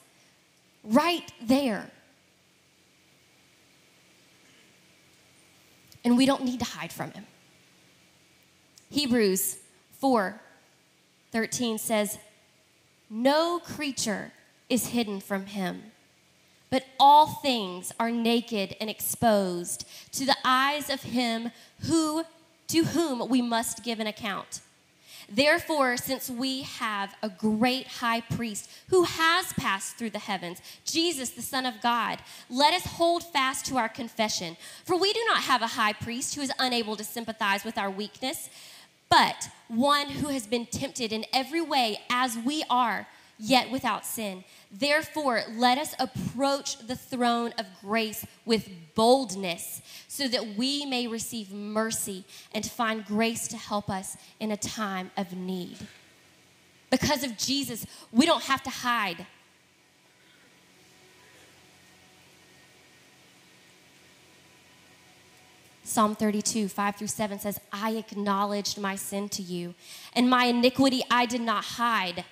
right 0.85 1.33
there. 1.43 1.91
And 6.05 6.17
we 6.17 6.27
don't 6.27 6.45
need 6.45 6.59
to 6.59 6.67
hide 6.67 6.93
from 6.93 7.11
him. 7.13 7.27
Hebrews 8.91 9.59
4 9.93 10.41
13 11.33 11.79
says, 11.79 12.19
No 13.09 13.61
creature 13.61 14.33
is 14.69 14.89
hidden 14.89 15.21
from 15.21 15.47
him 15.47 15.93
but 16.71 16.85
all 16.99 17.27
things 17.27 17.93
are 17.99 18.11
naked 18.11 18.77
and 18.81 18.89
exposed 18.89 19.87
to 20.13 20.25
the 20.25 20.37
eyes 20.45 20.89
of 20.89 21.03
him 21.03 21.51
who 21.83 22.25
to 22.69 22.85
whom 22.85 23.29
we 23.29 23.43
must 23.43 23.83
give 23.83 23.99
an 23.99 24.07
account. 24.07 24.61
Therefore, 25.29 25.97
since 25.97 26.29
we 26.29 26.63
have 26.63 27.15
a 27.23 27.29
great 27.29 27.87
high 27.87 28.21
priest 28.21 28.69
who 28.89 29.05
has 29.05 29.53
passed 29.53 29.97
through 29.97 30.11
the 30.11 30.19
heavens, 30.19 30.61
Jesus, 30.85 31.31
the 31.31 31.43
Son 31.43 31.67
of 31.67 31.81
God, 31.81 32.19
let 32.49 32.75
us 32.75 32.85
hold 32.85 33.23
fast 33.23 33.65
to 33.67 33.77
our 33.77 33.89
confession. 33.89 34.57
For 34.85 34.97
we 34.97 35.13
do 35.13 35.25
not 35.29 35.43
have 35.43 35.63
a 35.63 35.69
high 35.69 35.93
priest 35.93 36.35
who 36.35 36.41
is 36.41 36.53
unable 36.59 36.97
to 36.97 37.05
sympathize 37.05 37.65
with 37.65 37.79
our 37.79 37.91
weakness, 37.91 38.51
but 39.09 39.49
one 39.69 40.09
who 40.09 40.29
has 40.29 40.49
been 40.49 40.67
tempted 40.67 41.13
in 41.13 41.25
every 41.33 41.61
way 41.61 42.01
as 42.11 42.37
we 42.37 42.65
are 42.69 43.07
yet 43.41 43.71
without 43.71 44.05
sin. 44.05 44.45
Therefore, 44.71 45.43
let 45.51 45.79
us 45.79 45.95
approach 45.99 46.79
the 46.87 46.95
throne 46.95 47.53
of 47.59 47.67
grace 47.81 48.25
with 48.45 48.69
boldness 48.95 49.81
so 50.07 50.29
that 50.29 50.57
we 50.57 50.85
may 50.85 51.07
receive 51.07 51.51
mercy 51.53 52.25
and 52.53 52.65
find 52.65 53.05
grace 53.05 53.49
to 53.49 53.57
help 53.57 53.89
us 53.89 54.17
in 54.39 54.51
a 54.51 54.57
time 54.57 55.11
of 55.17 55.33
need. 55.35 55.79
Because 56.91 57.25
of 57.25 57.39
Jesus, 57.39 57.87
we 58.13 58.27
don't 58.27 58.45
have 58.45 58.63
to 58.65 58.71
hide. 58.71 59.27
Psalm 65.83 66.15
32, 66.15 66.69
5 66.69 66.97
through 66.97 67.07
7 67.09 67.41
says, 67.41 67.59
I 67.73 67.93
acknowledged 67.93 68.79
my 68.79 68.95
sin 68.95 69.29
to 69.31 69.43
you, 69.43 69.75
and 70.15 70.31
my 70.31 70.45
iniquity 70.45 71.03
I 71.11 71.27
did 71.27 71.41
not 71.41 71.65
hide. 71.65 72.25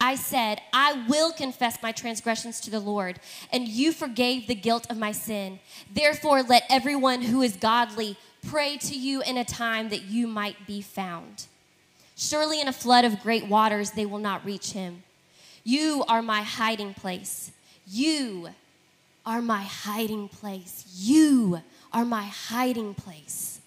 I 0.00 0.14
said, 0.14 0.60
I 0.72 1.06
will 1.08 1.32
confess 1.32 1.82
my 1.82 1.92
transgressions 1.92 2.60
to 2.60 2.70
the 2.70 2.80
Lord, 2.80 3.18
and 3.50 3.66
you 3.66 3.92
forgave 3.92 4.46
the 4.46 4.54
guilt 4.54 4.86
of 4.90 4.98
my 4.98 5.12
sin. 5.12 5.58
Therefore, 5.92 6.42
let 6.42 6.64
everyone 6.68 7.22
who 7.22 7.42
is 7.42 7.56
godly 7.56 8.16
pray 8.46 8.76
to 8.78 8.96
you 8.96 9.22
in 9.22 9.36
a 9.36 9.44
time 9.44 9.88
that 9.88 10.02
you 10.02 10.26
might 10.26 10.66
be 10.66 10.80
found. 10.82 11.46
Surely 12.14 12.60
in 12.60 12.68
a 12.68 12.72
flood 12.72 13.04
of 13.04 13.20
great 13.20 13.46
waters 13.46 13.90
they 13.92 14.06
will 14.06 14.18
not 14.18 14.44
reach 14.44 14.72
him. 14.72 15.02
You 15.64 16.04
are 16.08 16.22
my 16.22 16.42
hiding 16.42 16.94
place. 16.94 17.50
You 17.86 18.50
are 19.24 19.42
my 19.42 19.62
hiding 19.62 20.28
place. 20.28 20.86
You 20.96 21.62
are 21.92 22.04
my 22.04 22.24
hiding 22.24 22.94
place. 22.94 23.60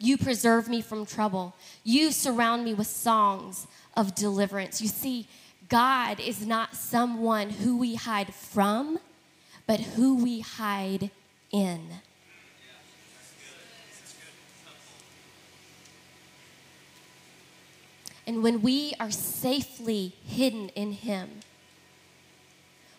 You 0.00 0.16
preserve 0.16 0.68
me 0.68 0.80
from 0.80 1.06
trouble. 1.06 1.54
You 1.82 2.12
surround 2.12 2.64
me 2.64 2.74
with 2.74 2.86
songs 2.86 3.66
of 3.98 4.14
deliverance. 4.14 4.80
You 4.80 4.86
see, 4.86 5.26
God 5.68 6.20
is 6.20 6.46
not 6.46 6.76
someone 6.76 7.50
who 7.50 7.76
we 7.76 7.96
hide 7.96 8.32
from, 8.32 9.00
but 9.66 9.80
who 9.80 10.22
we 10.22 10.40
hide 10.40 11.10
in. 11.50 11.80
And 18.24 18.42
when 18.42 18.62
we 18.62 18.94
are 19.00 19.10
safely 19.10 20.14
hidden 20.24 20.68
in 20.70 20.92
Him, 20.92 21.40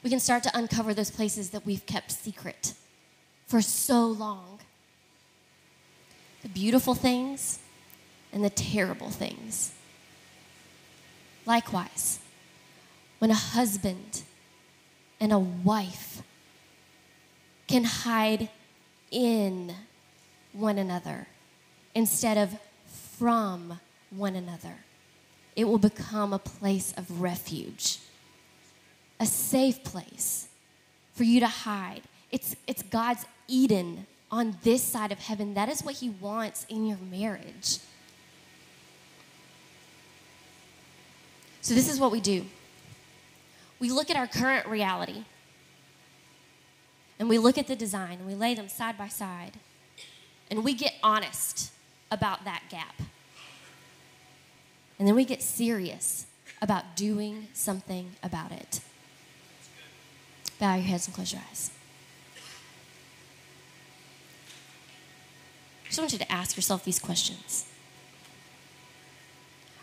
we 0.03 0.09
can 0.09 0.19
start 0.19 0.43
to 0.43 0.51
uncover 0.57 0.93
those 0.93 1.11
places 1.11 1.51
that 1.51 1.65
we've 1.65 1.85
kept 1.85 2.11
secret 2.11 2.73
for 3.47 3.61
so 3.61 4.05
long 4.05 4.59
the 6.41 6.49
beautiful 6.49 6.95
things 6.95 7.59
and 8.31 8.43
the 8.43 8.49
terrible 8.49 9.09
things. 9.09 9.73
Likewise, 11.45 12.19
when 13.19 13.31
a 13.31 13.35
husband 13.35 14.23
and 15.19 15.31
a 15.33 15.39
wife 15.39 16.21
can 17.67 17.83
hide 17.83 18.49
in 19.11 19.75
one 20.53 20.77
another 20.77 21.27
instead 21.93 22.37
of 22.37 22.57
from 23.17 23.79
one 24.09 24.35
another, 24.35 24.75
it 25.55 25.65
will 25.65 25.77
become 25.77 26.33
a 26.33 26.39
place 26.39 26.93
of 26.97 27.21
refuge, 27.21 27.99
a 29.19 29.25
safe 29.25 29.83
place 29.83 30.47
for 31.13 31.23
you 31.23 31.39
to 31.41 31.47
hide. 31.47 32.01
It's, 32.31 32.55
it's 32.65 32.81
God's 32.83 33.25
Eden 33.47 34.07
on 34.31 34.57
this 34.63 34.81
side 34.81 35.11
of 35.11 35.19
heaven. 35.19 35.55
That 35.55 35.67
is 35.67 35.83
what 35.83 35.95
He 35.95 36.09
wants 36.09 36.65
in 36.69 36.85
your 36.85 36.97
marriage. 37.11 37.79
So, 41.69 41.75
this 41.75 41.87
is 41.87 41.99
what 41.99 42.11
we 42.11 42.19
do 42.19 42.45
we 43.79 43.91
look 43.91 44.09
at 44.09 44.15
our 44.15 44.25
current 44.25 44.65
reality 44.65 45.25
and 47.19 47.29
we 47.29 47.37
look 47.37 47.59
at 47.59 47.67
the 47.67 47.75
design 47.75 48.13
and 48.13 48.25
we 48.25 48.33
lay 48.33 48.55
them 48.55 48.67
side 48.67 48.97
by 48.97 49.07
side 49.07 49.51
and 50.49 50.63
we 50.63 50.73
get 50.73 50.95
honest 51.03 51.71
about 52.09 52.43
that 52.43 52.63
gap. 52.71 52.95
And 54.97 55.07
then 55.07 55.13
we 55.13 55.25
get 55.25 55.43
serious 55.43 56.25
about 56.59 56.95
doing 56.95 57.49
something 57.53 58.13
about 58.23 58.51
it. 58.51 58.79
Bow 60.57 60.73
your 60.73 60.85
heads 60.85 61.05
and 61.05 61.13
close 61.13 61.31
your 61.31 61.43
eyes. 61.51 61.69
I 65.83 65.87
just 65.89 65.99
want 65.99 66.13
you 66.13 66.17
to 66.17 66.31
ask 66.31 66.55
yourself 66.55 66.83
these 66.83 66.97
questions. 66.97 67.68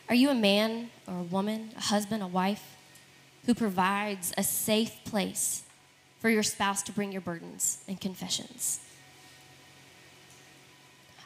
Are 0.08 0.14
you 0.14 0.30
a 0.30 0.34
man 0.34 0.90
or 1.08 1.18
a 1.18 1.22
woman, 1.22 1.70
a 1.76 1.80
husband, 1.80 2.22
a 2.22 2.26
wife, 2.26 2.76
who 3.44 3.54
provides 3.54 4.32
a 4.36 4.42
safe 4.42 4.92
place 5.04 5.64
for 6.20 6.30
your 6.30 6.42
spouse 6.42 6.82
to 6.84 6.92
bring 6.92 7.12
your 7.12 7.20
burdens 7.20 7.78
and 7.88 8.00
confessions? 8.00 8.80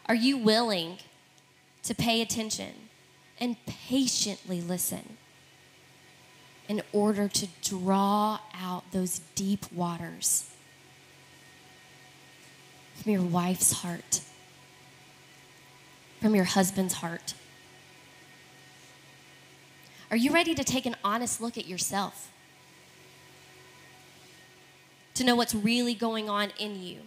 Are 0.07 0.15
you 0.15 0.39
willing 0.39 0.99
to 1.83 1.95
pay 1.95 2.21
attention 2.21 2.73
and 3.39 3.57
patiently 3.67 4.61
listen 4.61 5.17
in 6.69 6.83
order 6.93 7.29
to 7.29 7.49
draw 7.63 8.39
out 8.55 8.85
those 8.93 9.21
deep 9.35 9.71
waters 9.73 10.51
from 12.95 13.13
your 13.13 13.23
wife's 13.23 13.73
heart, 13.73 14.21
from 16.21 16.35
your 16.35 16.45
husband's 16.45 16.95
heart? 16.95 17.35
Are 20.11 20.17
you 20.17 20.33
ready 20.33 20.55
to 20.55 20.65
take 20.65 20.87
an 20.87 20.97
honest 21.05 21.41
look 21.41 21.57
at 21.57 21.67
yourself? 21.67 22.31
To 25.15 25.25
know 25.25 25.37
what's 25.37 25.55
really 25.55 25.95
going 25.95 26.29
on 26.29 26.51
in 26.59 26.83
you 26.83 27.03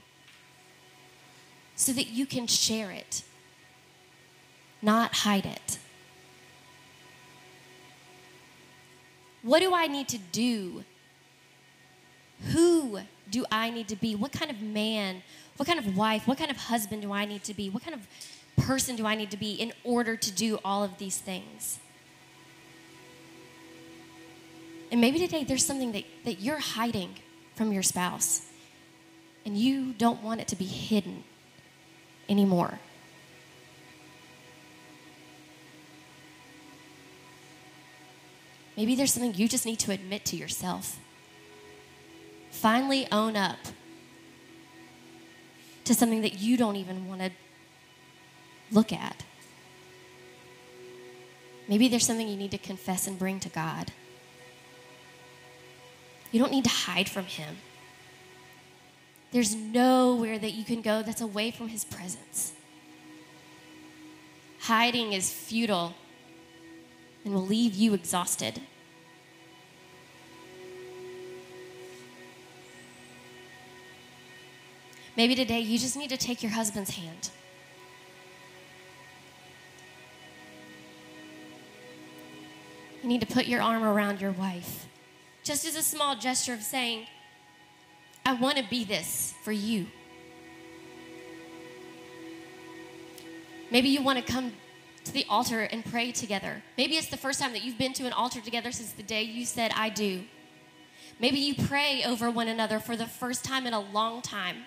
so 1.76 1.91
that 1.91 2.08
you 2.08 2.26
can 2.26 2.47
share 2.47 2.91
it, 2.91 3.24
not 4.82 5.16
hide 5.18 5.45
it. 5.45 5.80
What 9.41 9.60
do 9.60 9.74
I 9.74 9.88
need 9.88 10.08
to 10.10 10.18
do? 10.18 10.86
Who 12.51 13.01
do 13.30 13.45
I 13.51 13.70
need 13.70 13.89
to 13.89 13.95
be? 13.95 14.16
What 14.16 14.32
kind 14.32 14.49
of 14.49 14.62
man, 14.62 15.24
what 15.58 15.68
kind 15.68 15.80
of 15.80 15.97
wife, 15.97 16.28
what 16.28 16.38
kind 16.38 16.51
of 16.51 16.58
husband 16.58 17.01
do 17.01 17.12
I 17.12 17.26
need 17.26 17.43
to 17.45 17.54
be? 17.54 17.70
What 17.70 17.84
kind 17.84 17.95
of 17.95 18.08
person 18.66 18.95
do 18.95 19.06
I 19.06 19.16
need 19.16 19.32
to 19.32 19.38
be 19.38 19.54
in 19.54 19.74
order 19.84 20.16
to 20.16 20.32
do 20.32 20.60
all 20.64 20.84
of 20.84 20.97
these 20.97 21.18
things? 21.18 21.80
And 24.94 25.02
maybe 25.02 25.18
today 25.18 25.44
there's 25.44 25.66
something 25.66 25.91
that, 25.94 26.04
that 26.24 26.39
you're 26.39 26.60
hiding 26.60 27.16
from 27.56 27.74
your 27.74 27.82
spouse, 27.82 28.44
and 29.44 29.58
you 29.58 29.91
don't 29.94 30.22
want 30.22 30.39
it 30.39 30.48
to 30.50 30.56
be 30.56 30.66
hidden 30.66 31.24
anymore. 32.30 32.80
Maybe 38.78 38.94
there's 38.94 39.12
something 39.12 39.34
you 39.34 39.50
just 39.50 39.66
need 39.66 39.80
to 39.80 39.91
admit 39.91 40.26
to 40.26 40.36
yourself. 40.36 41.00
Finally, 42.52 43.08
own 43.12 43.36
up 43.36 43.58
to 45.86 45.96
something 45.96 46.22
that 46.22 46.38
you 46.38 46.56
don't 46.56 46.76
even 46.76 47.08
want 47.08 47.20
to 47.22 47.32
look 48.72 48.94
at. 48.94 49.24
Maybe 51.68 51.88
there's 51.88 52.06
something 52.06 52.28
you 52.28 52.38
need 52.38 52.52
to 52.52 52.60
confess 52.60 53.08
and 53.08 53.18
bring 53.18 53.39
to 53.39 53.50
God. 53.50 53.91
You 56.34 56.39
don't 56.39 56.51
need 56.51 56.63
to 56.63 56.69
hide 56.71 57.07
from 57.07 57.25
Him. 57.25 57.57
There's 59.31 59.55
nowhere 59.55 60.39
that 60.39 60.53
you 60.53 60.63
can 60.63 60.81
go 60.81 61.03
that's 61.03 61.21
away 61.21 61.51
from 61.51 61.67
His 61.67 61.86
presence. 61.86 62.53
Hiding 64.61 65.13
is 65.13 65.31
futile 65.31 65.93
and 67.23 67.36
will 67.36 67.45
leave 67.45 67.75
you 67.75 67.93
exhausted. 67.93 68.61
Maybe 75.15 75.36
today 75.36 75.59
you 75.59 75.77
just 75.77 75.95
need 75.95 76.09
to 76.09 76.17
take 76.17 76.41
your 76.41 76.53
husband's 76.53 76.95
hand. 76.95 77.29
You 83.03 83.09
need 83.09 83.21
to 83.21 83.27
put 83.27 83.45
your 83.45 83.61
arm 83.61 83.84
around 83.84 84.19
your 84.19 84.31
wife 84.31 84.88
just 85.44 85.66
as 85.66 85.76
a 85.76 85.82
small 85.82 86.16
gesture 86.16 86.54
of 86.54 86.64
saying, 86.64 87.08
I 88.26 88.34
want 88.34 88.58
to 88.58 88.64
be 88.64 88.86
this 88.86 89.34
for 89.44 89.52
you. 89.52 89.88
Maybe 93.70 93.89
you 93.89 94.02
want 94.02 94.26
to 94.26 94.32
come 94.32 94.54
to 95.04 95.12
the 95.12 95.26
altar 95.30 95.62
and 95.62 95.84
pray 95.84 96.12
together. 96.12 96.64
Maybe 96.78 96.96
it's 96.96 97.10
the 97.10 97.18
first 97.18 97.39
time 97.41 97.52
that 97.54 97.64
you've 97.64 97.78
been 97.78 97.94
to 97.94 98.06
an 98.06 98.14
altar 98.14 98.39
together 98.39 98.72
since 98.72 98.91
the 98.94 99.04
day 99.04 99.24
you 99.24 99.46
said, 99.46 99.72
I 99.76 99.89
do. 99.89 100.24
Maybe 101.20 101.39
you 101.39 101.56
pray 101.68 102.04
over 102.06 102.32
one 102.32 102.48
another 102.48 102.80
for 102.80 102.96
the 102.96 103.06
first 103.06 103.44
time 103.44 103.68
in 103.68 103.74
a 103.74 103.80
long 103.80 104.22
time. 104.22 104.66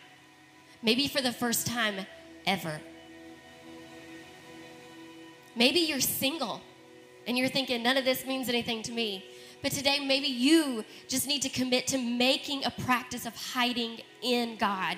Maybe 0.83 1.09
for 1.09 1.23
the 1.23 1.33
first 1.33 1.67
time 1.67 2.07
ever. 2.47 2.81
Maybe 5.55 5.81
you're 5.81 6.01
single 6.01 6.61
and 7.27 7.39
you're 7.39 7.49
thinking, 7.49 7.83
none 7.83 7.97
of 7.97 8.05
this 8.05 8.27
means 8.27 8.49
anything 8.49 8.83
to 8.83 8.93
me. 8.93 9.25
But 9.67 9.73
today, 9.73 9.99
maybe 9.99 10.29
you 10.29 10.85
just 11.09 11.27
need 11.27 11.43
to 11.43 11.49
commit 11.49 11.89
to 11.89 11.99
making 11.99 12.65
a 12.65 12.71
practice 12.71 13.27
of 13.27 13.35
hiding 13.35 13.99
in 14.23 14.57
God 14.59 14.97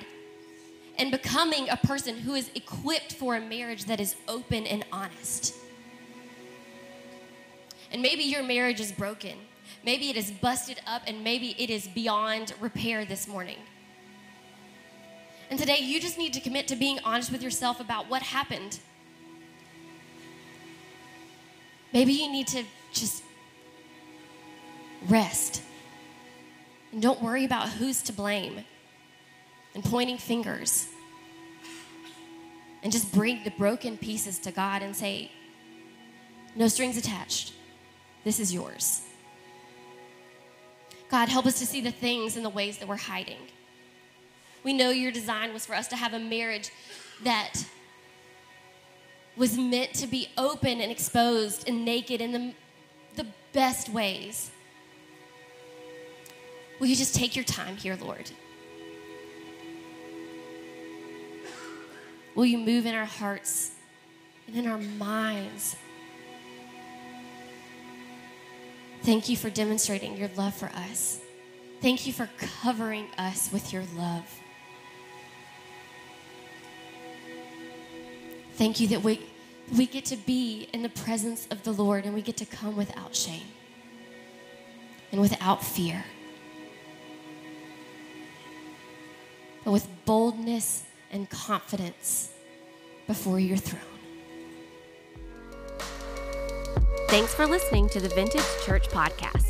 and 0.98 1.10
becoming 1.10 1.70
a 1.70 1.76
person 1.78 2.18
who 2.18 2.34
is 2.34 2.50
equipped 2.54 3.14
for 3.14 3.36
a 3.36 3.40
marriage 3.40 3.86
that 3.86 3.98
is 3.98 4.16
open 4.28 4.66
and 4.66 4.84
honest. 4.92 5.54
And 7.90 8.02
maybe 8.02 8.24
your 8.24 8.42
marriage 8.42 8.78
is 8.78 8.92
broken. 8.92 9.38
Maybe 9.86 10.10
it 10.10 10.18
is 10.18 10.30
busted 10.30 10.82
up 10.86 11.00
and 11.06 11.24
maybe 11.24 11.56
it 11.58 11.70
is 11.70 11.88
beyond 11.88 12.52
repair 12.60 13.06
this 13.06 13.26
morning. 13.26 13.60
And 15.48 15.58
today, 15.58 15.78
you 15.78 15.98
just 15.98 16.18
need 16.18 16.34
to 16.34 16.40
commit 16.40 16.68
to 16.68 16.76
being 16.76 16.98
honest 17.06 17.32
with 17.32 17.42
yourself 17.42 17.80
about 17.80 18.10
what 18.10 18.20
happened. 18.20 18.80
Maybe 21.94 22.12
you 22.12 22.30
need 22.30 22.48
to 22.48 22.64
just 22.92 23.22
rest. 25.07 25.62
And 26.92 27.03
don't 27.03 27.22
worry 27.22 27.44
about 27.44 27.68
who's 27.68 28.03
to 28.03 28.12
blame 28.12 28.64
and 29.74 29.84
pointing 29.84 30.18
fingers. 30.18 30.88
And 32.82 32.92
just 32.92 33.12
bring 33.12 33.42
the 33.44 33.51
broken 33.51 33.99
pieces 33.99 34.38
to 34.40 34.53
God 34.53 34.82
and 34.82 34.94
say, 34.94 35.30
No 36.55 36.68
strings 36.68 36.96
attached. 36.96 37.53
This 38.24 38.40
is 38.40 38.53
yours. 38.53 39.03
God, 41.11 41.28
help 41.28 41.46
us 41.46 41.59
to 41.59 41.66
see 41.66 41.80
the 41.80 41.90
things 41.90 42.36
and 42.36 42.44
the 42.44 42.51
ways 42.51 42.78
that 42.78 42.88
we're 42.88 42.96
hiding. 42.96 43.38
We 44.62 44.72
know 44.72 44.90
your 44.90 45.12
design 45.12 45.53
was 45.53 45.64
for 45.64 45.74
us 45.74 45.88
to 45.88 45.96
have 45.96 46.12
a 46.12 46.18
marriage 46.18 46.70
that 47.24 47.64
was 49.36 49.57
meant 49.57 49.94
to 49.94 50.07
be 50.07 50.28
open 50.36 50.80
and 50.80 50.90
exposed 50.90 51.68
and 51.68 51.84
naked 51.84 52.20
in 52.20 52.32
the, 52.32 52.53
the 53.16 53.26
best 53.53 53.88
ways. 53.88 54.51
Will 56.79 56.87
you 56.87 56.97
just 56.97 57.14
take 57.14 57.35
your 57.35 57.45
time 57.45 57.76
here, 57.76 57.97
Lord? 58.01 58.31
Will 62.35 62.47
you 62.47 62.59
move 62.59 62.87
in 62.87 62.95
our 62.95 63.05
hearts 63.05 63.72
and 64.47 64.57
in 64.57 64.66
our 64.68 64.79
minds? 64.79 65.74
Thank 69.03 69.29
you 69.29 69.37
for 69.37 69.51
demonstrating 69.51 70.16
your 70.16 70.29
love 70.37 70.55
for 70.55 70.66
us. 70.66 71.20
Thank 71.81 72.07
you 72.07 72.12
for 72.12 72.29
covering 72.62 73.07
us 73.16 73.51
with 73.53 73.72
your 73.72 73.85
love. 73.97 74.41
Thank 78.55 78.81
you 78.81 78.89
that 78.89 79.03
we, 79.03 79.20
we 79.76 79.87
get 79.87 80.05
to 80.07 80.16
be 80.16 80.68
in 80.72 80.83
the 80.83 80.89
presence 80.89 81.47
of 81.51 81.62
the 81.62 81.72
Lord 81.72 82.05
and 82.05 82.14
we 82.14 82.22
get 82.22 82.37
to 82.39 82.45
come 82.45 82.76
without 82.76 83.14
shame 83.14 83.47
and 85.12 85.20
without 85.20 85.64
fear. 85.64 86.05
But 89.68 89.72
with 89.72 90.04
boldness 90.06 90.84
and 91.12 91.28
confidence 91.28 92.30
before 93.06 93.38
your 93.38 93.58
throne. 93.58 93.82
Thanks 97.08 97.34
for 97.34 97.46
listening 97.46 97.90
to 97.90 98.00
the 98.00 98.08
Vintage 98.08 98.46
Church 98.64 98.88
Podcast. 98.88 99.44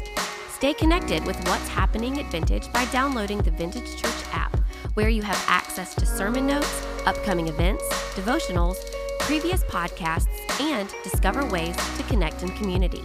Stay 0.50 0.74
connected 0.74 1.24
with 1.24 1.36
what's 1.46 1.68
happening 1.68 2.18
at 2.18 2.28
Vintage 2.32 2.72
by 2.72 2.84
downloading 2.86 3.38
the 3.38 3.52
Vintage 3.52 3.94
Church 3.94 4.24
app, 4.32 4.56
where 4.94 5.08
you 5.08 5.22
have 5.22 5.40
access 5.46 5.94
to 5.94 6.04
sermon 6.04 6.48
notes, 6.48 6.84
upcoming 7.06 7.46
events, 7.46 7.84
devotionals, 8.16 8.78
previous 9.20 9.62
podcasts, 9.62 10.26
and 10.60 10.92
discover 11.04 11.44
ways 11.44 11.76
to 11.96 12.02
connect 12.08 12.42
in 12.42 12.48
community. 12.56 13.04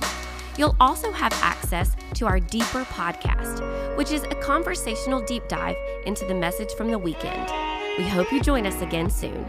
You'll 0.58 0.76
also 0.80 1.12
have 1.12 1.34
access 1.41 1.95
to 2.16 2.28
our 2.28 2.39
Deeper 2.39 2.84
podcast, 2.86 3.97
which 3.97 4.12
is 4.12 4.24
a 4.24 4.36
conversational 4.36 5.22
deep 5.22 5.47
dive 5.47 5.78
into 6.06 6.26
the 6.26 6.36
message 6.36 6.72
from 6.74 6.91
the 6.91 6.99
weekend. 6.99 7.49
We 7.97 8.08
hope 8.08 8.32
you 8.32 8.41
join 8.41 8.66
us 8.66 8.82
again 8.82 9.10
soon. 9.10 9.45